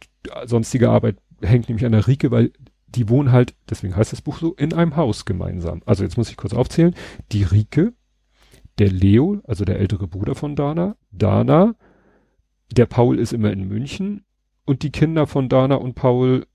[0.46, 2.52] sonstige Arbeit hängt nämlich an der Rike, weil
[2.88, 5.82] die wohnen halt, deswegen heißt das Buch so, in einem Haus gemeinsam.
[5.86, 6.96] Also jetzt muss ich kurz aufzählen.
[7.32, 7.94] Die Rike,
[8.80, 11.76] der Leo, also der ältere Bruder von Dana, Dana,
[12.72, 14.26] der Paul ist immer in München
[14.66, 16.46] und die Kinder von Dana und Paul,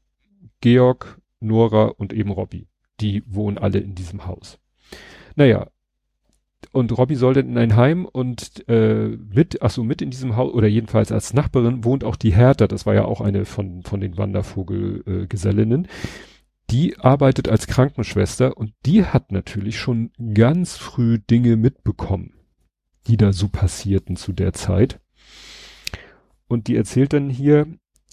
[0.61, 2.67] Georg, Nora und eben Robby.
[3.01, 4.59] Die wohnen alle in diesem Haus.
[5.37, 5.69] Naja,
[6.71, 10.37] und Robby soll dann in ein Heim und äh, mit, ach so, mit in diesem
[10.37, 13.83] Haus, oder jedenfalls als Nachbarin wohnt auch die Hertha, das war ja auch eine von,
[13.83, 15.85] von den Wandervogelgesellinnen.
[15.87, 15.89] Äh,
[16.71, 22.33] die arbeitet als Krankenschwester und die hat natürlich schon ganz früh Dinge mitbekommen,
[23.07, 25.01] die da so passierten zu der Zeit.
[26.49, 27.67] Und die erzählt dann hier,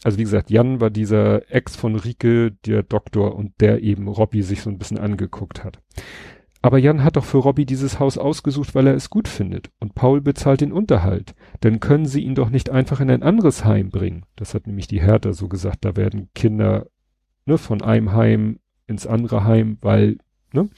[0.04, 4.42] also wie gesagt, Jan war dieser Ex von Rike, der Doktor und der eben Robby
[4.42, 5.80] sich so ein bisschen angeguckt hat.
[6.62, 9.70] Aber Jan hat doch für Robby dieses Haus ausgesucht, weil er es gut findet.
[9.80, 11.34] Und Paul bezahlt den Unterhalt.
[11.62, 14.26] Dann können sie ihn doch nicht einfach in ein anderes Heim bringen.
[14.36, 15.86] Das hat nämlich die Hertha so gesagt.
[15.86, 16.88] Da werden Kinder
[17.46, 20.18] ne, von einem Heim ins andere Heim, weil
[20.52, 20.70] ne,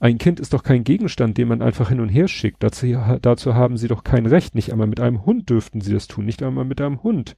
[0.00, 2.62] ein Kind ist doch kein Gegenstand, den man einfach hin und her schickt.
[2.62, 2.86] Dazu,
[3.20, 4.54] dazu haben sie doch kein Recht.
[4.54, 6.24] Nicht einmal mit einem Hund dürften sie das tun.
[6.24, 7.36] Nicht einmal mit einem Hund.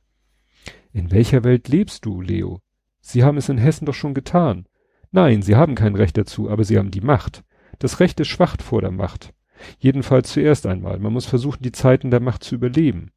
[0.93, 2.61] In welcher Welt lebst du, Leo?
[3.01, 4.67] Sie haben es in Hessen doch schon getan.
[5.11, 7.44] Nein, sie haben kein Recht dazu, aber sie haben die Macht.
[7.79, 9.33] Das Recht ist schwach vor der Macht.
[9.79, 10.99] Jedenfalls zuerst einmal.
[10.99, 13.11] Man muss versuchen, die Zeiten der Macht zu überleben.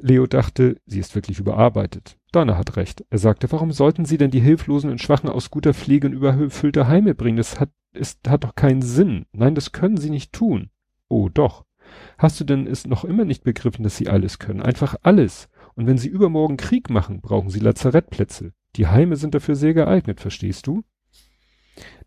[0.00, 2.16] Leo dachte, sie ist wirklich überarbeitet.
[2.30, 3.04] Dana hat recht.
[3.10, 6.86] Er sagte, warum sollten sie denn die Hilflosen und Schwachen aus guter Pflege in überfüllte
[6.86, 7.38] Heime bringen?
[7.38, 9.26] Das hat, es hat doch keinen Sinn.
[9.32, 10.70] Nein, das können sie nicht tun.
[11.08, 11.64] Oh, doch.
[12.16, 14.62] Hast du denn es noch immer nicht begriffen, dass sie alles können?
[14.62, 15.48] Einfach alles.
[15.74, 18.52] Und wenn sie übermorgen Krieg machen, brauchen sie Lazarettplätze.
[18.76, 20.84] Die Heime sind dafür sehr geeignet, verstehst du?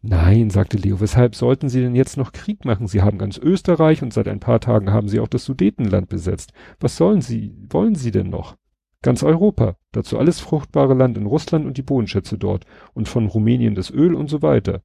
[0.01, 2.88] Nein, sagte Leo, weshalb sollten Sie denn jetzt noch Krieg machen?
[2.88, 6.53] Sie haben ganz Österreich und seit ein paar Tagen haben Sie auch das Sudetenland besetzt.
[6.79, 8.57] Was sollen Sie, wollen Sie denn noch?
[9.03, 13.75] Ganz Europa, dazu alles fruchtbare Land in Russland und die Bodenschätze dort und von Rumänien
[13.75, 14.84] das Öl und so weiter.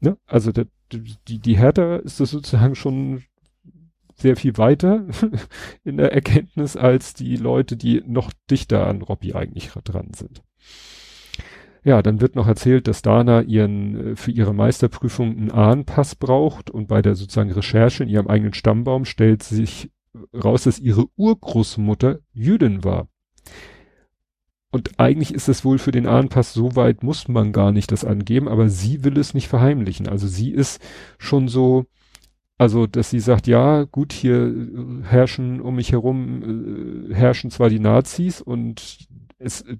[0.00, 0.16] Ne?
[0.26, 3.22] Also der, die, die Hertha ist das sozusagen schon
[4.16, 5.06] sehr viel weiter
[5.84, 10.42] in der Erkenntnis als die Leute, die noch dichter an Robby eigentlich dran sind.
[11.84, 16.70] Ja, dann wird noch erzählt, dass Dana ihren, äh, für ihre Meisterprüfung einen Ahnpass braucht
[16.70, 19.90] und bei der sozusagen Recherche in ihrem eigenen Stammbaum stellt sich
[20.32, 23.08] raus, dass ihre Urgroßmutter Jüdin war.
[24.70, 28.04] Und eigentlich ist es wohl für den Ahnpass so weit muss man gar nicht das
[28.06, 30.08] angeben, aber sie will es nicht verheimlichen.
[30.08, 30.80] Also sie ist
[31.18, 31.84] schon so,
[32.56, 34.54] also dass sie sagt, ja, gut, hier
[35.02, 39.08] herrschen um mich herum, äh, herrschen zwar die Nazis und
[39.42, 39.76] es äh,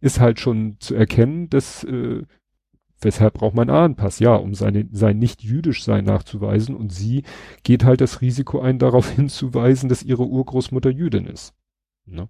[0.00, 2.22] ist halt schon zu erkennen, dass äh,
[3.00, 4.18] weshalb braucht man Ahnpass?
[4.18, 7.24] Ja, um seine, sein nicht jüdisch sein nachzuweisen und sie
[7.62, 11.54] geht halt das Risiko ein, darauf hinzuweisen, dass ihre Urgroßmutter Jüdin ist.
[12.06, 12.28] Ne?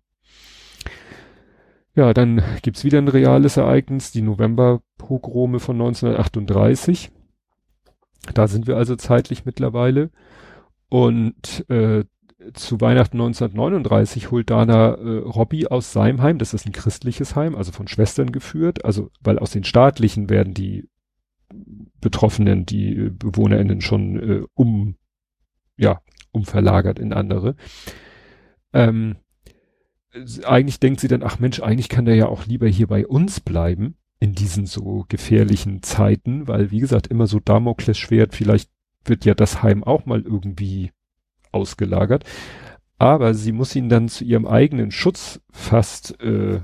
[1.94, 7.10] Ja, dann gibt's wieder ein reales Ereignis, die Novemberpogrome von 1938.
[8.34, 10.10] Da sind wir also zeitlich mittlerweile.
[10.88, 12.04] Und äh,
[12.54, 17.54] zu Weihnachten 1939 holt Dana äh, Robby aus seinem Heim, das ist ein christliches Heim,
[17.54, 20.88] also von Schwestern geführt, also weil aus den staatlichen werden die
[22.00, 24.96] Betroffenen, die äh, BewohnerInnen schon äh, um,
[25.76, 26.00] ja,
[26.32, 27.56] umverlagert in andere.
[28.72, 29.16] Ähm,
[30.44, 33.40] eigentlich denkt sie dann, ach Mensch, eigentlich kann der ja auch lieber hier bei uns
[33.40, 38.70] bleiben in diesen so gefährlichen Zeiten, weil wie gesagt, immer so Damoklesschwert, vielleicht
[39.04, 40.90] wird ja das Heim auch mal irgendwie
[41.52, 42.24] ausgelagert.
[42.98, 46.60] Aber sie muss ihn dann zu ihrem eigenen Schutz fast, äh,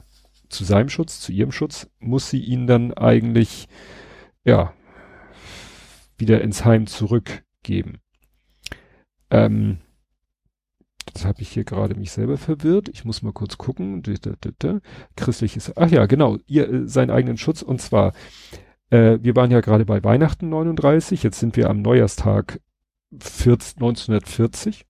[0.48, 3.68] zu seinem Schutz, zu ihrem Schutz, muss sie ihn dann eigentlich,
[4.44, 4.72] ja,
[6.18, 8.00] wieder ins Heim zurückgeben.
[9.30, 9.78] Ähm,
[11.12, 12.90] das habe ich hier gerade mich selber verwirrt.
[12.90, 14.02] Ich muss mal kurz gucken.
[15.16, 17.62] Christliches, ach ja, genau, ihr, äh, seinen eigenen Schutz.
[17.62, 18.12] Und zwar,
[18.90, 22.60] äh, wir waren ja gerade bei Weihnachten 39, jetzt sind wir am Neujahrstag
[23.22, 24.86] 1940.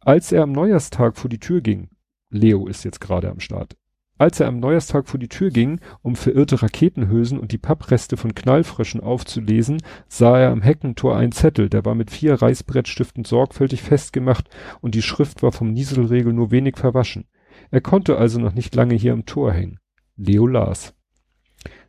[0.00, 1.90] Als er am Neujahrstag vor die Tür ging,
[2.30, 3.76] Leo ist jetzt gerade am Start,
[4.18, 8.34] als er am Neujahrstag vor die Tür ging, um verirrte Raketenhülsen und die Pappreste von
[8.34, 14.50] Knallfröschen aufzulesen, sah er am Heckentor einen Zettel, der war mit vier Reißbrettstiften sorgfältig festgemacht
[14.80, 17.26] und die Schrift war vom Nieselregel nur wenig verwaschen.
[17.70, 19.78] Er konnte also noch nicht lange hier am Tor hängen.
[20.16, 20.94] Leo las.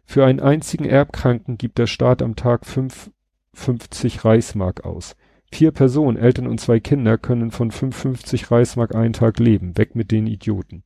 [0.06, 3.12] Für einen einzigen Erbkranken gibt der Staat am Tag fünf,
[3.54, 5.16] 50 Reichsmark aus.
[5.52, 9.78] Vier Personen, Eltern und zwei Kinder, können von 55 Reichsmark einen Tag leben.
[9.78, 10.84] Weg mit den Idioten.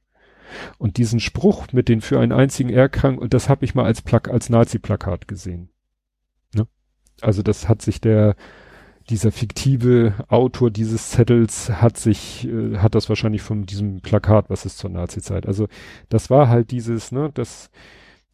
[0.77, 4.01] Und diesen Spruch mit den für einen einzigen Erkrank, und das habe ich mal als
[4.01, 5.69] Plak als Nazi-Plakat gesehen.
[6.53, 6.67] Ne?
[7.21, 8.35] Also das hat sich der,
[9.09, 14.65] dieser fiktive Autor dieses Zettels hat sich, äh, hat das wahrscheinlich von diesem Plakat, was
[14.65, 15.45] ist zur Nazi-Zeit.
[15.45, 15.67] Also
[16.09, 17.69] das war halt dieses, ne, das,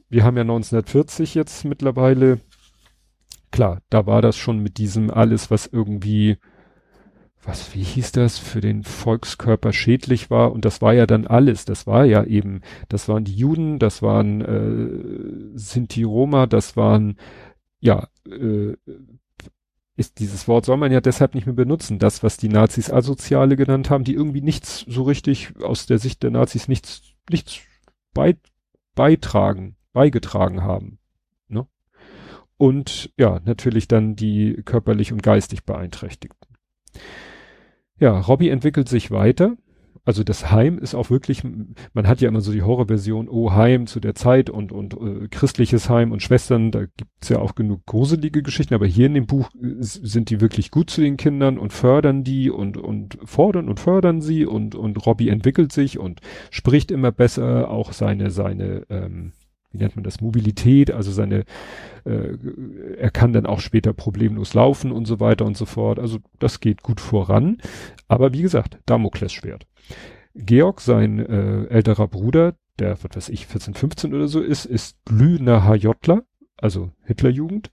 [0.10, 2.40] wir haben ja 1940 jetzt mittlerweile,
[3.52, 6.38] klar, da war das schon mit diesem alles, was irgendwie,
[7.44, 10.52] was, wie hieß das, für den Volkskörper schädlich war.
[10.52, 11.66] Und das war ja dann alles.
[11.66, 17.18] Das war ja eben, das waren die Juden, das waren äh, Sinti Roma, das waren,
[17.80, 18.76] ja, äh,
[19.96, 22.00] ist dieses Wort soll man ja deshalb nicht mehr benutzen.
[22.00, 26.24] Das, was die Nazis Asoziale genannt haben, die irgendwie nichts so richtig aus der Sicht
[26.24, 27.60] der Nazis nichts, nichts
[28.14, 28.38] bei,
[28.96, 31.00] beitragen, beigetragen haben
[32.60, 36.56] und ja, natürlich dann die körperlich und geistig Beeinträchtigten.
[37.98, 39.56] Ja, Robbie entwickelt sich weiter.
[40.04, 43.88] Also das Heim ist auch wirklich, man hat ja immer so die Horrorversion, oh Heim
[43.88, 47.86] zu der Zeit und, und äh, christliches Heim und Schwestern, da gibt's ja auch genug
[47.86, 51.58] gruselige Geschichten, aber hier in dem Buch äh, sind die wirklich gut zu den Kindern
[51.58, 56.20] und fördern die und, und fordern und fördern sie und, und Robbie entwickelt sich und
[56.50, 59.32] spricht immer besser, auch seine, seine, ähm,
[59.72, 61.46] wie nennt man das, Mobilität, also seine,
[62.06, 62.38] äh,
[62.98, 66.00] er kann dann auch später problemlos laufen und so weiter und so fort.
[66.00, 67.58] Also das geht gut voran.
[68.08, 69.68] Aber wie gesagt, Damoklesschwert.
[70.36, 74.98] Georg, sein äh, älterer Bruder, der, was weiß ich, 14, 15 oder so ist, ist
[75.06, 76.24] glühender HJler,
[76.58, 77.72] also Hitlerjugend.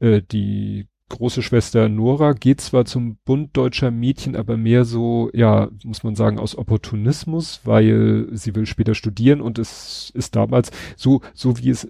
[0.00, 5.68] Äh, die große Schwester Nora geht zwar zum Bund deutscher Mädchen, aber mehr so, ja,
[5.84, 11.20] muss man sagen, aus Opportunismus, weil sie will später studieren und es ist damals so,
[11.34, 11.88] so wie es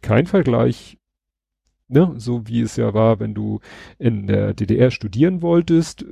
[0.00, 0.98] kein Vergleich
[1.88, 3.60] ne, so wie es ja war, wenn du
[3.98, 6.04] in der DDR studieren wolltest,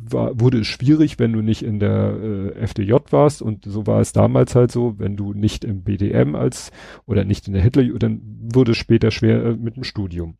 [0.00, 2.16] war, wurde es schwierig, wenn du nicht in der
[2.56, 6.34] äh, FDJ warst und so war es damals halt so, wenn du nicht im BDM
[6.34, 6.70] als
[7.06, 8.20] oder nicht in der Hitler, dann
[8.54, 10.36] wurde es später schwer äh, mit dem Studium.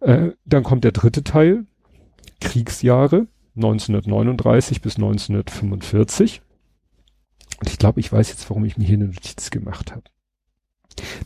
[0.00, 1.66] Äh, dann kommt der dritte Teil,
[2.40, 6.42] Kriegsjahre 1939 bis 1945.
[7.60, 10.04] Und ich glaube, ich weiß jetzt, warum ich mir hier eine Notiz gemacht habe.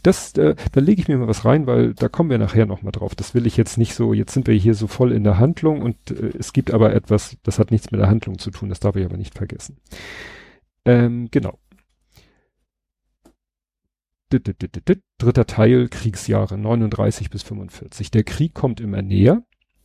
[0.02, 2.82] Das, äh, da lege ich mir mal was rein, weil da kommen wir nachher noch
[2.82, 3.14] mal drauf.
[3.14, 5.82] Das will ich jetzt nicht so, jetzt sind wir hier so voll in der Handlung
[5.82, 8.80] und äh, es gibt aber etwas, das hat nichts mit der Handlung zu tun, das
[8.80, 9.76] darf ich aber nicht vergessen.
[10.84, 11.58] Ähm, genau.
[14.32, 18.10] Dritter Teil, Kriegsjahre 39 bis 45.
[18.10, 19.42] Der Krieg kommt immer näher,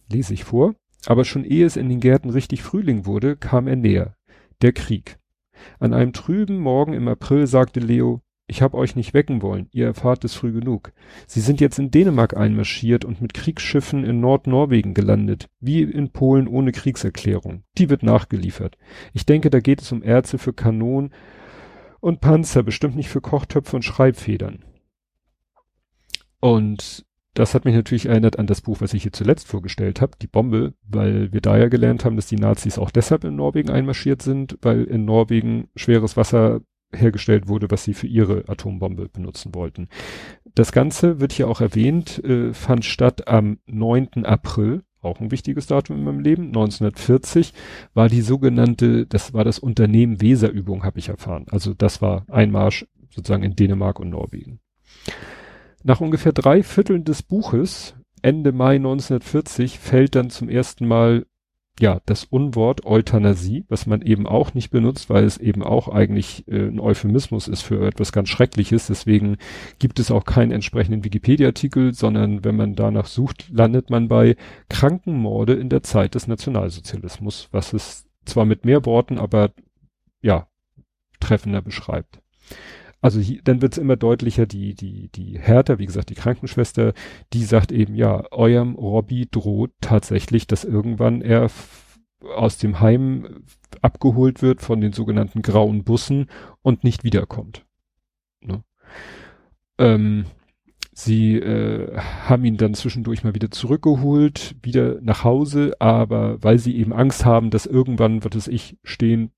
[0.09, 3.75] lese ich vor, aber schon ehe es in den Gärten richtig Frühling wurde, kam er
[3.75, 4.15] näher.
[4.61, 5.17] Der Krieg.
[5.79, 9.87] An einem trüben Morgen im April sagte Leo, ich hab euch nicht wecken wollen, ihr
[9.87, 10.93] erfahrt es früh genug.
[11.27, 16.47] Sie sind jetzt in Dänemark einmarschiert und mit Kriegsschiffen in Nordnorwegen gelandet, wie in Polen
[16.47, 17.63] ohne Kriegserklärung.
[17.77, 18.77] Die wird nachgeliefert.
[19.13, 21.11] Ich denke, da geht es um Erze für Kanonen
[22.07, 24.63] und Panzer, bestimmt nicht für Kochtöpfe und Schreibfedern.
[26.39, 30.13] Und das hat mich natürlich erinnert an das Buch, was ich hier zuletzt vorgestellt habe,
[30.21, 33.69] die Bombe, weil wir da ja gelernt haben, dass die Nazis auch deshalb in Norwegen
[33.69, 36.61] einmarschiert sind, weil in Norwegen schweres Wasser
[36.95, 39.89] hergestellt wurde, was sie für ihre Atombombe benutzen wollten.
[40.55, 44.23] Das Ganze wird hier auch erwähnt, äh, fand statt am 9.
[44.25, 47.53] April, auch ein wichtiges Datum in meinem Leben, 1940,
[47.93, 51.45] war die sogenannte, das war das Unternehmen Weserübung, habe ich erfahren.
[51.49, 54.59] Also das war Einmarsch sozusagen in Dänemark und Norwegen.
[55.83, 61.25] Nach ungefähr drei Vierteln des Buches, Ende Mai 1940, fällt dann zum ersten Mal
[61.79, 66.47] ja, das Unwort Euthanasie, was man eben auch nicht benutzt, weil es eben auch eigentlich
[66.47, 68.87] äh, ein Euphemismus ist für etwas ganz Schreckliches.
[68.87, 69.37] Deswegen
[69.77, 74.35] gibt es auch keinen entsprechenden Wikipedia-Artikel, sondern wenn man danach sucht, landet man bei
[74.69, 79.51] Krankenmorde in der Zeit des Nationalsozialismus, was es zwar mit mehr Worten, aber
[80.21, 80.47] ja,
[81.19, 82.19] treffender beschreibt.
[83.01, 86.93] Also hier, dann wird's immer deutlicher, die, die, die Härter, wie gesagt, die Krankenschwester,
[87.33, 91.49] die sagt eben, ja, eurem Robby droht tatsächlich, dass irgendwann er
[92.35, 93.43] aus dem Heim
[93.81, 96.27] abgeholt wird von den sogenannten grauen Bussen
[96.61, 97.65] und nicht wiederkommt.
[98.41, 98.63] Ne?
[99.77, 100.25] Ähm,
[100.93, 106.75] sie äh, haben ihn dann zwischendurch mal wieder zurückgeholt, wieder nach Hause, aber weil sie
[106.77, 109.31] eben Angst haben, dass irgendwann, was weiß ich, stehen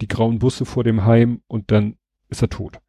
[0.00, 1.96] die grauen Busse vor dem Heim und dann
[2.30, 2.80] ist er tot.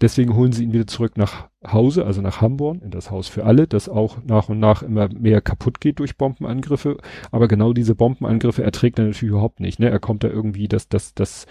[0.00, 3.44] Deswegen holen sie ihn wieder zurück nach Hause, also nach Hamburg, in das Haus für
[3.44, 6.96] alle, das auch nach und nach immer mehr kaputt geht durch Bombenangriffe.
[7.30, 9.78] Aber genau diese Bombenangriffe erträgt er natürlich überhaupt nicht.
[9.78, 9.90] Ne?
[9.90, 11.46] Er kommt da irgendwie, das, das, das,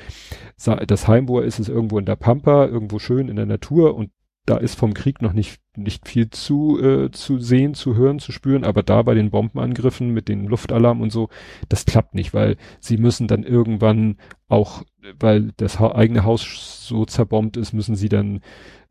[0.58, 3.94] das Heim, wo er ist, ist irgendwo in der Pampa, irgendwo schön in der Natur
[3.96, 4.10] und
[4.46, 8.32] da ist vom Krieg noch nicht, nicht viel zu, äh, zu sehen, zu hören, zu
[8.32, 11.30] spüren, aber da bei den Bombenangriffen mit den Luftalarm und so,
[11.70, 14.84] das klappt nicht, weil sie müssen dann irgendwann auch,
[15.20, 18.42] weil das ha eigene Haus so zerbombt ist, müssen sie dann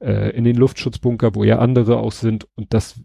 [0.01, 3.01] äh, in den Luftschutzbunker, wo ja andere auch sind und das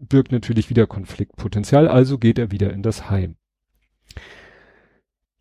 [0.00, 3.36] birgt natürlich wieder Konfliktpotenzial, also geht er wieder in das Heim.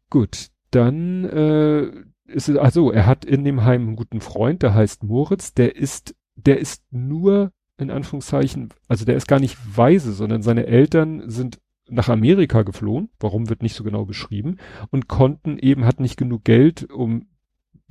[0.09, 1.91] Gut, dann äh,
[2.31, 5.75] ist es, also er hat in dem Heim einen guten Freund, der heißt Moritz, der
[5.75, 11.29] ist, der ist nur, in Anführungszeichen, also der ist gar nicht weise, sondern seine Eltern
[11.29, 14.57] sind nach Amerika geflohen, warum wird nicht so genau beschrieben,
[14.91, 17.27] und konnten eben, hat nicht genug Geld, um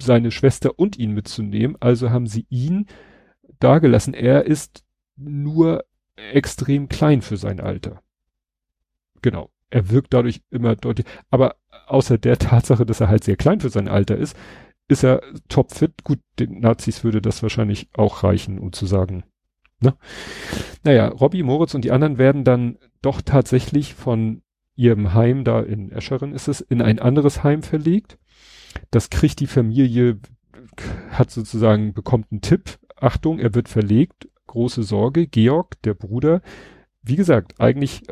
[0.01, 2.87] seine Schwester und ihn mitzunehmen, also haben sie ihn
[3.59, 4.15] dagelassen.
[4.15, 4.85] Er ist
[5.17, 5.85] nur
[6.17, 8.03] extrem klein für sein Alter.
[9.21, 11.57] Genau er wirkt dadurch immer deutlich, aber
[11.87, 14.37] außer der Tatsache, dass er halt sehr klein für sein Alter ist,
[14.89, 16.05] ist er topfit.
[16.05, 19.25] Gut, den Nazis würde das wahrscheinlich auch reichen, um zu sagen,
[19.81, 19.95] ne?
[20.85, 24.43] Naja, Robbie, Moritz und die anderen werden dann doch tatsächlich von
[24.75, 28.19] ihrem Heim da in Escheren ist es, in ein anderes Heim verlegt.
[28.91, 30.19] Das kriegt die Familie,
[31.11, 32.79] hat sozusagen, bekommt einen Tipp.
[32.97, 34.29] Achtung, er wird verlegt.
[34.47, 35.27] Große Sorge.
[35.27, 36.41] Georg, der Bruder,
[37.03, 38.03] wie gesagt, eigentlich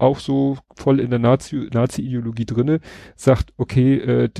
[0.00, 2.80] auch so voll in der Nazi-Ideologie Nazi drinne,
[3.16, 4.30] sagt, okay, äh,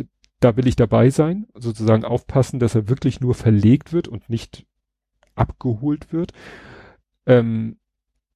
[0.40, 4.66] da will ich dabei sein, sozusagen aufpassen, dass er wirklich nur verlegt wird und nicht
[5.34, 6.32] abgeholt wird.
[7.26, 7.76] Ähm,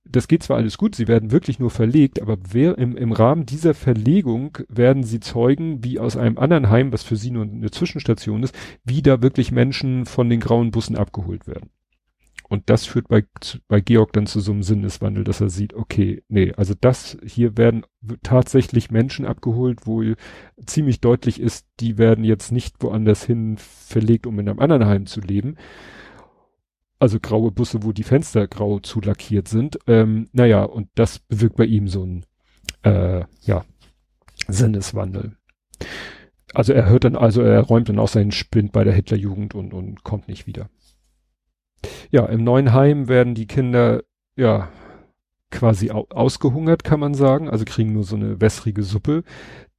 [0.06, 3.46] das geht zwar alles gut, sie werden wirklich nur verlegt, aber wer im, im Rahmen
[3.46, 7.70] dieser Verlegung werden sie Zeugen, wie aus einem anderen Heim, was für sie nur eine
[7.70, 8.54] Zwischenstation ist,
[8.84, 11.70] wie da wirklich Menschen von den grauen Bussen abgeholt werden.
[12.48, 13.24] Und das führt bei,
[13.68, 17.56] bei Georg dann zu so einem Sinneswandel, dass er sieht, okay, nee, also das, hier
[17.56, 17.86] werden
[18.22, 20.02] tatsächlich Menschen abgeholt, wo
[20.66, 25.06] ziemlich deutlich ist, die werden jetzt nicht woanders hin verlegt, um in einem anderen Heim
[25.06, 25.56] zu leben,
[26.98, 29.78] also graue Busse, wo die Fenster grau zulackiert sind.
[29.86, 32.24] Ähm, naja, und das bewirkt bei ihm so ein
[32.82, 33.64] äh, ja,
[34.48, 35.36] Sinneswandel.
[36.54, 39.74] Also er hört dann, also er räumt dann auch seinen Spind bei der Hitlerjugend und,
[39.74, 40.68] und kommt nicht wieder.
[42.10, 44.02] Ja, im neuen Heim werden die Kinder
[44.36, 44.68] ja
[45.50, 49.22] quasi au ausgehungert, kann man sagen, also kriegen nur so eine wässrige Suppe.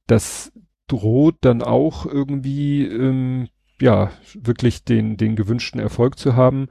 [0.06, 0.52] Das
[0.88, 3.48] droht dann auch irgendwie ähm,
[3.80, 6.68] ja wirklich den den gewünschten Erfolg zu haben.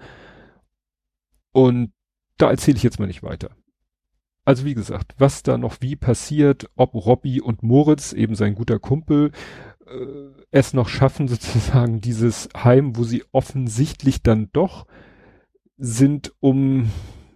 [1.52, 1.92] Und
[2.38, 3.52] da erzähle ich jetzt mal nicht weiter.
[4.46, 8.78] Also wie gesagt, was da noch wie passiert, ob Robby und Moritz, eben sein guter
[8.78, 9.32] Kumpel,
[9.88, 14.86] äh, es noch schaffen, sozusagen dieses Heim, wo sie offensichtlich dann doch
[15.78, 16.90] sind, um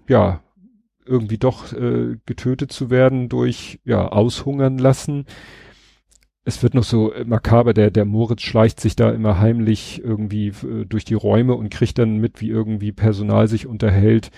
[0.08, 0.42] ja
[1.06, 5.26] irgendwie doch äh, getötet zu werden durch ja aushungern lassen.
[6.46, 10.86] Es wird noch so makaber, der der Moritz schleicht sich da immer heimlich irgendwie äh,
[10.86, 14.32] durch die Räume und kriegt dann mit, wie irgendwie Personal sich unterhält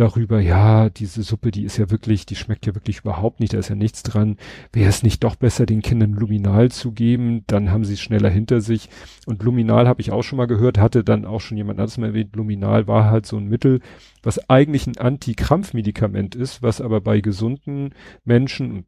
[0.00, 3.58] darüber, ja, diese Suppe, die ist ja wirklich, die schmeckt ja wirklich überhaupt nicht, da
[3.58, 4.36] ist ja nichts dran.
[4.72, 8.30] Wäre es nicht doch besser, den Kindern Luminal zu geben, dann haben sie es schneller
[8.30, 8.88] hinter sich.
[9.26, 12.08] Und Luminal habe ich auch schon mal gehört, hatte dann auch schon jemand anderes mal
[12.08, 13.80] erwähnt, Luminal war halt so ein Mittel,
[14.22, 17.94] was eigentlich ein Anti-Krampfmedikament ist, was aber bei gesunden
[18.24, 18.86] Menschen,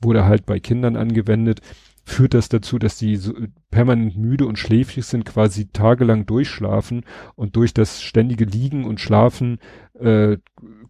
[0.00, 1.60] wurde halt bei Kindern angewendet,
[2.04, 3.32] führt das dazu, dass die so
[3.70, 9.58] permanent müde und schläfrig sind, quasi tagelang durchschlafen und durch das ständige Liegen und Schlafen
[9.94, 10.38] äh,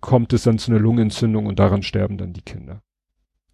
[0.00, 2.82] kommt es dann zu einer Lungenentzündung und daran sterben dann die Kinder.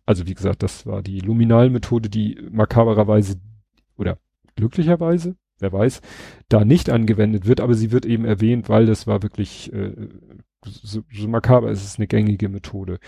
[0.06, 3.36] Also wie gesagt, das war die Luminalmethode, die makabererweise
[3.96, 4.18] oder
[4.56, 6.00] glücklicherweise, wer weiß,
[6.48, 9.92] da nicht angewendet wird, aber sie wird eben erwähnt, weil das war wirklich äh,
[10.64, 12.98] so, so makaber ist es eine gängige Methode.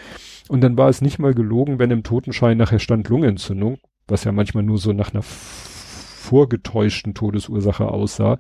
[0.48, 3.78] Und dann war es nicht mal gelogen, wenn im Totenschein nachher stand Lungenentzündung,
[4.11, 8.39] was ja manchmal nur so nach einer vorgetäuschten Todesursache aussah,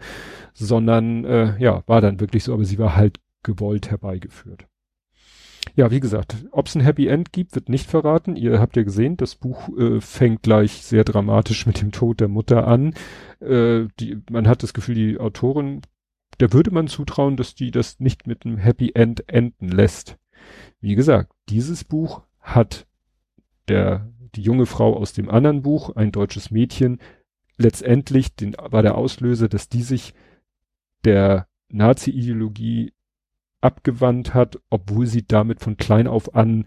[0.52, 4.66] sondern äh, ja, war dann wirklich so, aber sie war halt gewollt herbeigeführt.
[5.76, 8.36] Ja, wie gesagt, ob es ein Happy End gibt, wird nicht verraten.
[8.36, 12.28] Ihr habt ja gesehen, das Buch äh, fängt gleich sehr dramatisch mit dem Tod der
[12.28, 12.94] Mutter an.
[13.40, 15.82] Äh, die, man hat das Gefühl, die Autorin,
[16.40, 20.16] der würde man zutrauen, dass die das nicht mit einem Happy End enden lässt.
[20.80, 22.86] Wie gesagt, dieses Buch hat
[23.68, 26.98] der die junge Frau aus dem anderen Buch, ein deutsches Mädchen,
[27.56, 30.14] letztendlich den, war der Auslöser, dass die sich
[31.04, 32.92] der Nazi-Ideologie
[33.60, 36.64] abgewandt hat, obwohl sie damit von klein auf an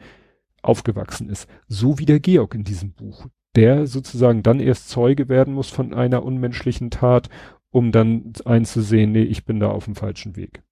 [0.61, 1.49] aufgewachsen ist.
[1.67, 5.93] So wie der Georg in diesem Buch, der sozusagen dann erst Zeuge werden muss von
[5.93, 7.29] einer unmenschlichen Tat,
[7.69, 10.63] um dann einzusehen, nee, ich bin da auf dem falschen Weg.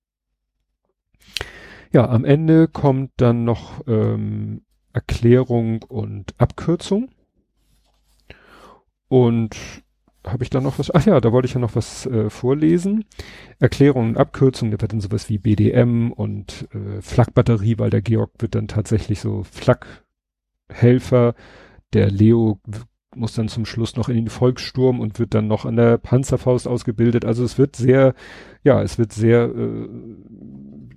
[1.91, 4.61] Ja, am Ende kommt dann noch ähm,
[4.93, 7.09] Erklärung und Abkürzung.
[9.07, 9.57] Und
[10.25, 10.93] habe ich da noch was?
[10.93, 13.05] Ach ja, da wollte ich ja noch was äh, vorlesen.
[13.59, 18.31] Erklärung und Abkürzung, da wird dann sowas wie BDM und äh, Flakbatterie, weil der Georg
[18.39, 21.33] wird dann tatsächlich so Flakhelfer.
[21.93, 22.59] Der Leo
[23.15, 26.67] muss dann zum Schluss noch in den Volkssturm und wird dann noch an der Panzerfaust
[26.67, 27.25] ausgebildet.
[27.25, 28.13] Also es wird sehr,
[28.63, 29.89] ja, es wird sehr äh,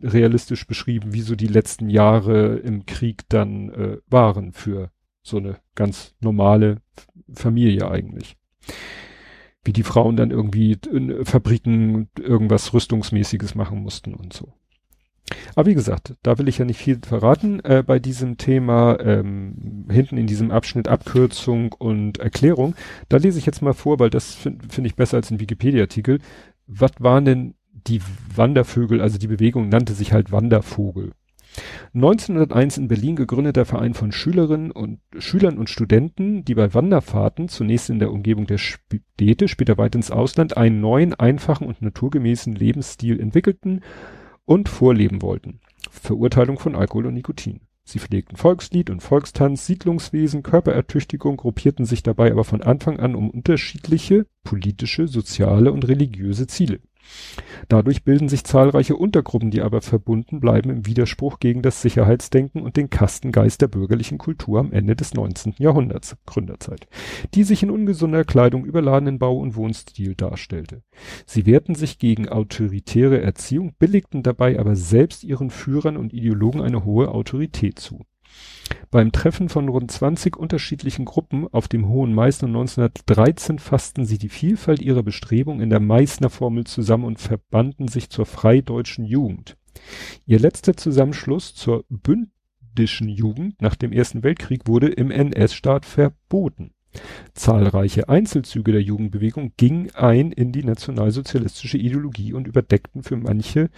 [0.05, 4.91] realistisch beschrieben, wie so die letzten Jahre im Krieg dann äh, waren für
[5.23, 6.83] so eine ganz normale
[7.33, 8.37] Familie eigentlich.
[9.65, 14.53] Wie die Frauen dann irgendwie in Fabriken irgendwas Rüstungsmäßiges machen mussten und so.
[15.55, 19.87] Aber wie gesagt, da will ich ja nicht viel verraten äh, bei diesem Thema, ähm,
[19.91, 22.75] hinten in diesem Abschnitt Abkürzung und Erklärung.
[23.09, 26.19] Da lese ich jetzt mal vor, weil das finde find ich besser als ein Wikipedia-Artikel.
[26.67, 27.55] Was waren denn
[27.87, 28.01] die
[28.35, 31.13] Wandervögel, also die Bewegung nannte sich halt Wandervogel.
[31.95, 37.91] 1901 in Berlin gegründeter Verein von Schülerinnen und Schülern und Studenten, die bei Wanderfahrten zunächst
[37.91, 43.21] in der Umgebung der Städte, später weit ins Ausland einen neuen, einfachen und naturgemäßen Lebensstil
[43.21, 43.83] entwickelten
[44.45, 45.61] und vorleben wollten.
[45.91, 47.61] Verurteilung von Alkohol und Nikotin.
[47.87, 53.29] Sie pflegten Volkslied und Volkstanz, Siedlungswesen, Körperertüchtigung, gruppierten sich dabei aber von Anfang an um
[53.29, 56.81] unterschiedliche politische, soziale und religiöse Ziele.
[57.69, 62.77] Dadurch bilden sich zahlreiche Untergruppen, die aber verbunden bleiben im Widerspruch gegen das Sicherheitsdenken und
[62.77, 65.55] den Kastengeist der bürgerlichen Kultur am Ende des 19.
[65.59, 66.87] Jahrhunderts, Gründerzeit,
[67.35, 70.83] die sich in ungesunder Kleidung, überladenen Bau- und Wohnstil darstellte.
[71.27, 76.85] Sie wehrten sich gegen autoritäre Erziehung, billigten dabei aber selbst ihren Führern und Ideologen eine
[76.85, 78.05] hohe Autorität zu.
[78.91, 84.29] Beim Treffen von rund 20 unterschiedlichen Gruppen auf dem Hohen Meißner 1913 fassten sie die
[84.29, 89.57] Vielfalt ihrer Bestrebungen in der Meißner Formel zusammen und verbanden sich zur Freideutschen Jugend.
[90.27, 96.73] Ihr letzter Zusammenschluss zur bündischen Jugend nach dem Ersten Weltkrieg wurde im NS-Staat verboten.
[97.35, 103.71] Zahlreiche Einzelzüge der Jugendbewegung gingen ein in die nationalsozialistische Ideologie und überdeckten für manche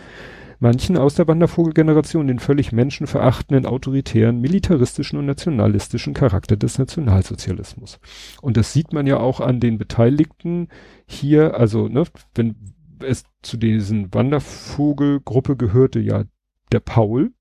[0.59, 7.99] manchen aus der Wandervogelgeneration den völlig menschenverachtenden, autoritären, militaristischen und nationalistischen Charakter des Nationalsozialismus.
[8.41, 10.69] Und das sieht man ja auch an den Beteiligten
[11.07, 12.05] hier, also, ne,
[12.35, 12.57] wenn
[13.01, 16.25] es zu diesen Wandervogelgruppe gehörte ja
[16.73, 17.33] der Paul,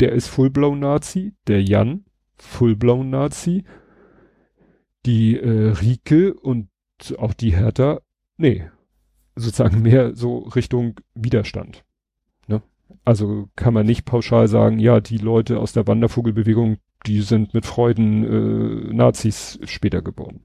[0.00, 2.04] der ist Fullblown-Nazi, der Jan,
[2.36, 3.64] Fullblown-Nazi,
[5.06, 6.68] die äh, Rike und
[7.18, 8.00] auch die Hertha,
[8.36, 8.68] nee,
[9.34, 11.84] sozusagen mehr so Richtung Widerstand.
[13.04, 17.64] Also kann man nicht pauschal sagen, ja, die Leute aus der Wandervogelbewegung, die sind mit
[17.64, 20.40] Freuden äh, Nazis später geboren.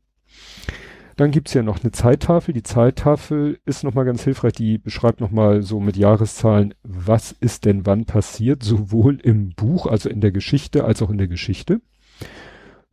[1.18, 2.53] Dann gibt's ja noch eine Zeittafel.
[2.53, 4.53] Die Zeittafel ist nochmal ganz hilfreich.
[4.53, 10.09] Die beschreibt nochmal so mit Jahreszahlen, was ist denn wann passiert, sowohl im Buch, also
[10.09, 11.82] in der Geschichte, als auch in der Geschichte.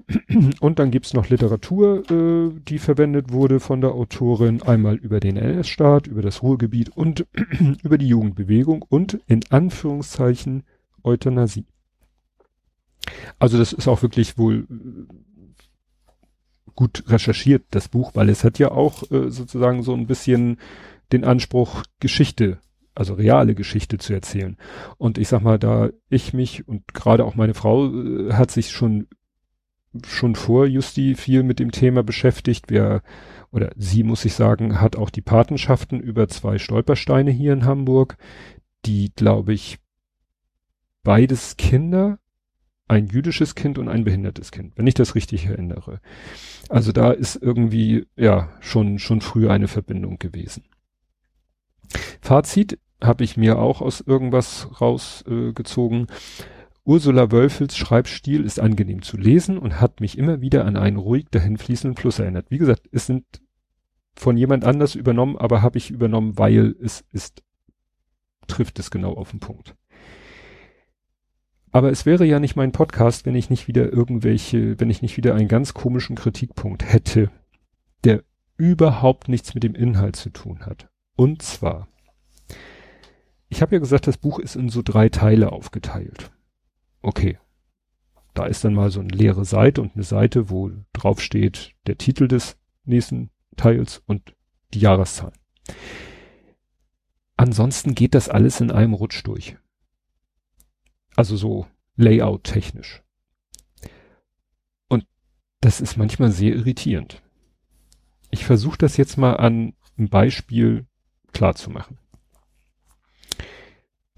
[0.60, 5.36] Und dann gibt's noch Literatur, äh, die verwendet wurde von der Autorin, einmal über den
[5.36, 7.26] NS-Staat, über das Ruhrgebiet und
[7.82, 10.64] über die Jugendbewegung und in Anführungszeichen
[11.04, 11.66] Euthanasie.
[13.38, 15.12] Also das ist auch wirklich wohl äh,
[16.74, 20.58] gut recherchiert, das Buch, weil es hat ja auch äh, sozusagen so ein bisschen
[21.12, 22.58] den Anspruch, Geschichte,
[22.94, 24.56] also reale Geschichte zu erzählen.
[24.96, 28.70] Und ich sag mal, da ich mich und gerade auch meine Frau äh, hat sich
[28.70, 29.06] schon
[30.06, 32.70] schon vor Justi viel mit dem Thema beschäftigt.
[32.70, 33.02] Wir,
[33.50, 38.16] oder sie muss ich sagen, hat auch die Patenschaften über zwei Stolpersteine hier in Hamburg,
[38.84, 39.78] die, glaube ich,
[41.02, 42.18] beides Kinder,
[42.88, 46.00] ein jüdisches Kind und ein behindertes Kind, wenn ich das richtig erinnere.
[46.68, 50.64] Also da ist irgendwie, ja, schon, schon früh eine Verbindung gewesen.
[52.20, 56.08] Fazit habe ich mir auch aus irgendwas rausgezogen.
[56.08, 56.12] Äh,
[56.88, 61.26] Ursula Wölfels Schreibstil ist angenehm zu lesen und hat mich immer wieder an einen ruhig
[61.30, 62.50] dahinfließenden Fluss erinnert.
[62.50, 63.26] Wie gesagt, es sind
[64.14, 67.42] von jemand anders übernommen, aber habe ich übernommen, weil es ist,
[68.46, 69.76] trifft es genau auf den Punkt.
[71.72, 75.18] Aber es wäre ja nicht mein Podcast, wenn ich nicht wieder irgendwelche, wenn ich nicht
[75.18, 77.30] wieder einen ganz komischen Kritikpunkt hätte,
[78.04, 78.24] der
[78.56, 80.88] überhaupt nichts mit dem Inhalt zu tun hat.
[81.16, 81.86] Und zwar,
[83.50, 86.32] ich habe ja gesagt, das Buch ist in so drei Teile aufgeteilt.
[87.02, 87.38] Okay.
[88.34, 91.98] Da ist dann mal so eine leere Seite und eine Seite, wo drauf steht der
[91.98, 94.36] Titel des nächsten Teils und
[94.74, 95.32] die Jahreszahl.
[97.36, 99.56] Ansonsten geht das alles in einem Rutsch durch.
[101.16, 103.02] Also so Layout technisch.
[104.88, 105.06] Und
[105.60, 107.22] das ist manchmal sehr irritierend.
[108.30, 110.86] Ich versuche das jetzt mal an einem Beispiel
[111.32, 111.98] klar zu machen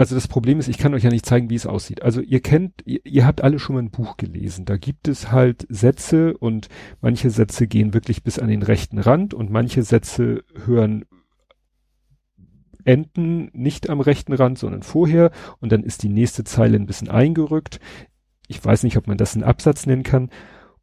[0.01, 2.01] also das Problem ist, ich kann euch ja nicht zeigen, wie es aussieht.
[2.01, 4.65] Also ihr kennt, ihr, ihr, habt alle schon mal ein Buch gelesen.
[4.65, 6.69] Da gibt es halt Sätze und
[7.03, 11.05] manche Sätze gehen wirklich bis an den rechten Rand und manche Sätze hören
[12.85, 17.11] enden nicht am rechten Rand, sondern vorher und dann ist die nächste Zeile ein bisschen
[17.11, 17.79] eingerückt.
[18.49, 20.31] Ich weiß nicht, ob man das einen Absatz nennen kann.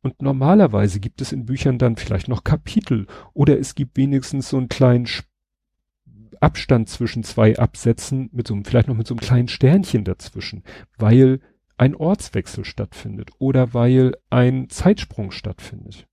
[0.03, 4.57] Und normalerweise gibt es in Büchern dann vielleicht noch Kapitel oder es gibt wenigstens so
[4.57, 5.07] einen kleinen
[6.41, 10.63] Abstand zwischen zwei Absätzen mit so einem, vielleicht noch mit so einem kleinen Sternchen dazwischen,
[10.97, 11.39] weil
[11.77, 16.07] ein Ortswechsel stattfindet oder weil ein Zeitsprung stattfindet.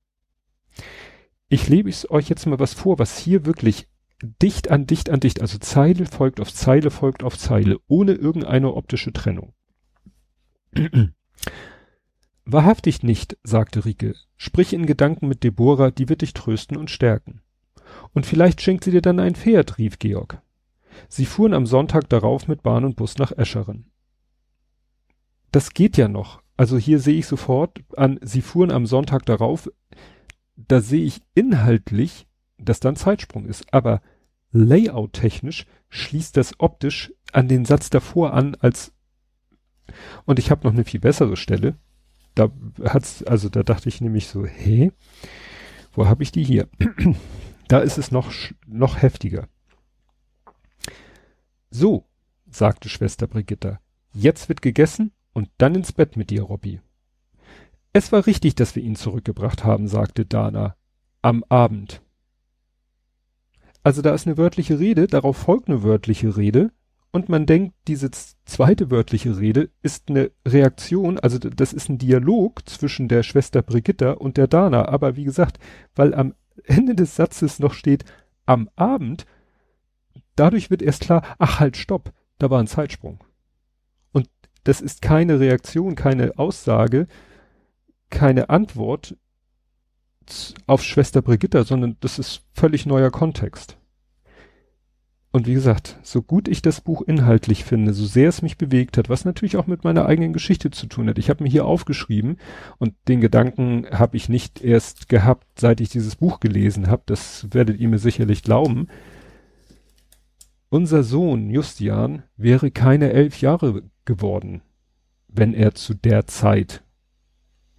[1.49, 3.89] Ich lebe es euch jetzt mal was vor, was hier wirklich
[4.23, 8.75] dicht an dicht an dicht, also Zeile folgt auf Zeile folgt auf Zeile, ohne irgendeine
[8.75, 9.55] optische Trennung.
[12.45, 14.15] Wahrhaftig nicht, sagte Rike.
[14.37, 17.41] Sprich in Gedanken mit Deborah, die wird dich trösten und stärken.
[18.13, 20.41] Und vielleicht schenkt sie dir dann ein Pferd, rief Georg.
[21.09, 23.91] Sie fuhren am Sonntag darauf mit Bahn und Bus nach Escheren.
[25.51, 26.43] Das geht ja noch.
[26.57, 29.71] Also hier sehe ich sofort an, sie fuhren am Sonntag darauf,
[30.57, 32.27] da sehe ich inhaltlich,
[32.59, 33.73] dass dann Zeitsprung ist.
[33.73, 34.01] Aber
[34.53, 38.93] layout-technisch schließt das optisch an den Satz davor an, als
[40.25, 41.77] Und ich habe noch eine viel bessere Stelle.
[42.35, 42.51] Da
[42.83, 44.93] hat's, also da dachte ich nämlich so, hä?
[45.93, 46.69] Wo habe ich die hier?
[47.69, 48.33] Da ist es noch,
[48.67, 49.49] noch heftiger.
[51.71, 52.07] So,
[52.49, 53.81] sagte Schwester Brigitta,
[54.13, 56.81] jetzt wird gegessen und dann ins Bett mit dir, Robby.
[57.93, 60.77] Es war richtig, dass wir ihn zurückgebracht haben, sagte Dana.
[61.23, 62.03] Am Abend.
[63.83, 66.71] Also da ist eine wörtliche Rede, darauf folgt eine wörtliche Rede
[67.13, 72.69] und man denkt, diese zweite wörtliche Rede ist eine Reaktion, also das ist ein Dialog
[72.69, 75.59] zwischen der Schwester Brigitta und der Dana, aber wie gesagt,
[75.95, 76.35] weil am
[76.65, 78.05] Ende des Satzes noch steht
[78.47, 79.27] am Abend,
[80.37, 83.23] dadurch wird erst klar, ach halt, stopp, da war ein Zeitsprung.
[84.13, 84.29] Und
[84.65, 87.07] das ist keine Reaktion, keine Aussage,
[88.11, 89.17] keine Antwort
[90.67, 93.77] auf Schwester Brigitta, sondern das ist völlig neuer Kontext.
[95.35, 98.97] Und wie gesagt, so gut ich das Buch inhaltlich finde, so sehr es mich bewegt
[98.97, 101.19] hat, was natürlich auch mit meiner eigenen Geschichte zu tun hat.
[101.19, 102.37] Ich habe mir hier aufgeschrieben
[102.79, 107.03] und den Gedanken habe ich nicht erst gehabt, seit ich dieses Buch gelesen habe.
[107.07, 108.87] Das werdet ihr mir sicherlich glauben.
[110.69, 114.63] Unser Sohn Justian wäre keine elf Jahre geworden,
[115.27, 116.85] wenn er zu der Zeit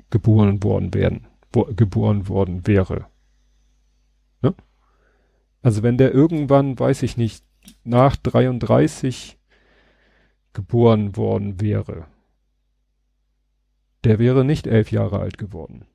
[0.09, 3.05] geboren worden wo, geboren worden wäre.
[4.41, 4.53] Ne?
[5.61, 7.44] Also wenn der irgendwann, weiß ich nicht,
[7.84, 9.38] nach 33
[10.53, 12.07] geboren worden wäre,
[14.03, 15.86] der wäre nicht elf Jahre alt geworden.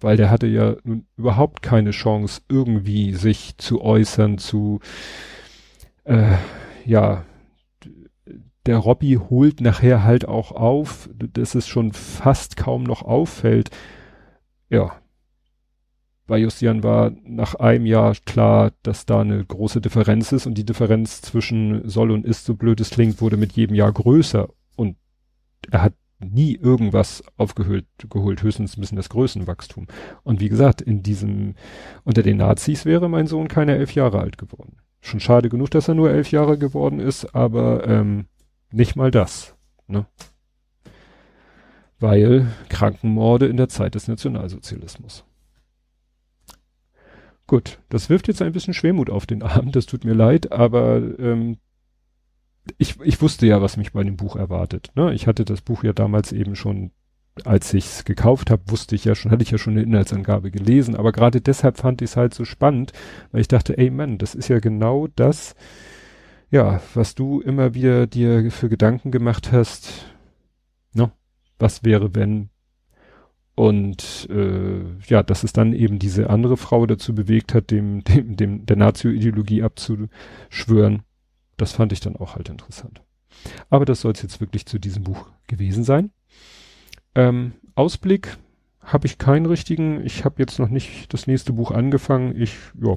[0.00, 4.80] Weil der hatte ja nun überhaupt keine Chance, irgendwie sich zu äußern, zu,
[6.04, 6.36] äh,
[6.84, 7.24] ja,
[8.66, 13.70] der Robby holt nachher halt auch auf, dass es schon fast kaum noch auffällt.
[14.68, 15.00] Ja,
[16.28, 20.66] bei Justian war nach einem Jahr klar, dass da eine große Differenz ist und die
[20.66, 24.96] Differenz zwischen soll und ist, so blöd es klingt, wurde mit jedem Jahr größer und
[25.70, 29.86] er hat nie irgendwas aufgeholt, geholt, höchstens ein bisschen das Größenwachstum.
[30.22, 31.54] Und wie gesagt, in diesem,
[32.04, 34.76] unter den Nazis wäre mein Sohn keine elf Jahre alt geworden.
[35.00, 38.26] Schon schade genug, dass er nur elf Jahre geworden ist, aber ähm,
[38.70, 39.54] nicht mal das.
[39.86, 40.06] Ne?
[41.98, 45.24] Weil Krankenmorde in der Zeit des Nationalsozialismus.
[47.48, 51.00] Gut, das wirft jetzt ein bisschen Schwermut auf den Abend, das tut mir leid, aber
[51.18, 51.56] ähm,
[52.76, 54.92] ich, ich wusste ja, was mich bei dem Buch erwartet.
[54.94, 55.14] Ne?
[55.14, 56.90] Ich hatte das Buch ja damals eben schon,
[57.46, 60.50] als ich es gekauft habe, wusste ich ja schon, hatte ich ja schon eine Inhaltsangabe
[60.50, 62.92] gelesen, aber gerade deshalb fand ich es halt so spannend,
[63.32, 65.54] weil ich dachte, ey Mann, das ist ja genau das,
[66.50, 70.04] ja, was du immer wieder dir für Gedanken gemacht hast,
[70.92, 71.12] ne?
[71.58, 72.50] Was wäre, wenn
[73.58, 78.36] und äh, ja, dass es dann eben diese andere Frau dazu bewegt hat, dem, dem,
[78.36, 81.02] dem der Nazio-Ideologie abzuschwören,
[81.56, 83.02] das fand ich dann auch halt interessant.
[83.68, 86.12] Aber das soll es jetzt wirklich zu diesem Buch gewesen sein.
[87.16, 88.36] Ähm, Ausblick
[88.80, 90.06] habe ich keinen richtigen.
[90.06, 92.40] Ich habe jetzt noch nicht das nächste Buch angefangen.
[92.40, 92.94] Ich ja,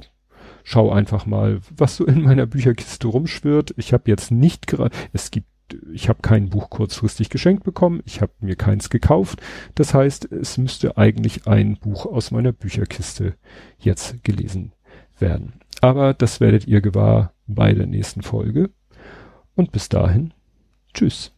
[0.62, 3.74] schau einfach mal, was so in meiner Bücherkiste rumschwirrt.
[3.78, 5.48] Ich habe jetzt nicht gerade, es gibt
[5.92, 9.40] ich habe kein Buch kurzfristig geschenkt bekommen, ich habe mir keins gekauft.
[9.74, 13.34] Das heißt, es müsste eigentlich ein Buch aus meiner Bücherkiste
[13.78, 14.72] jetzt gelesen
[15.18, 15.54] werden.
[15.80, 18.70] Aber das werdet ihr gewahr bei der nächsten Folge.
[19.54, 20.32] Und bis dahin,
[20.94, 21.32] tschüss.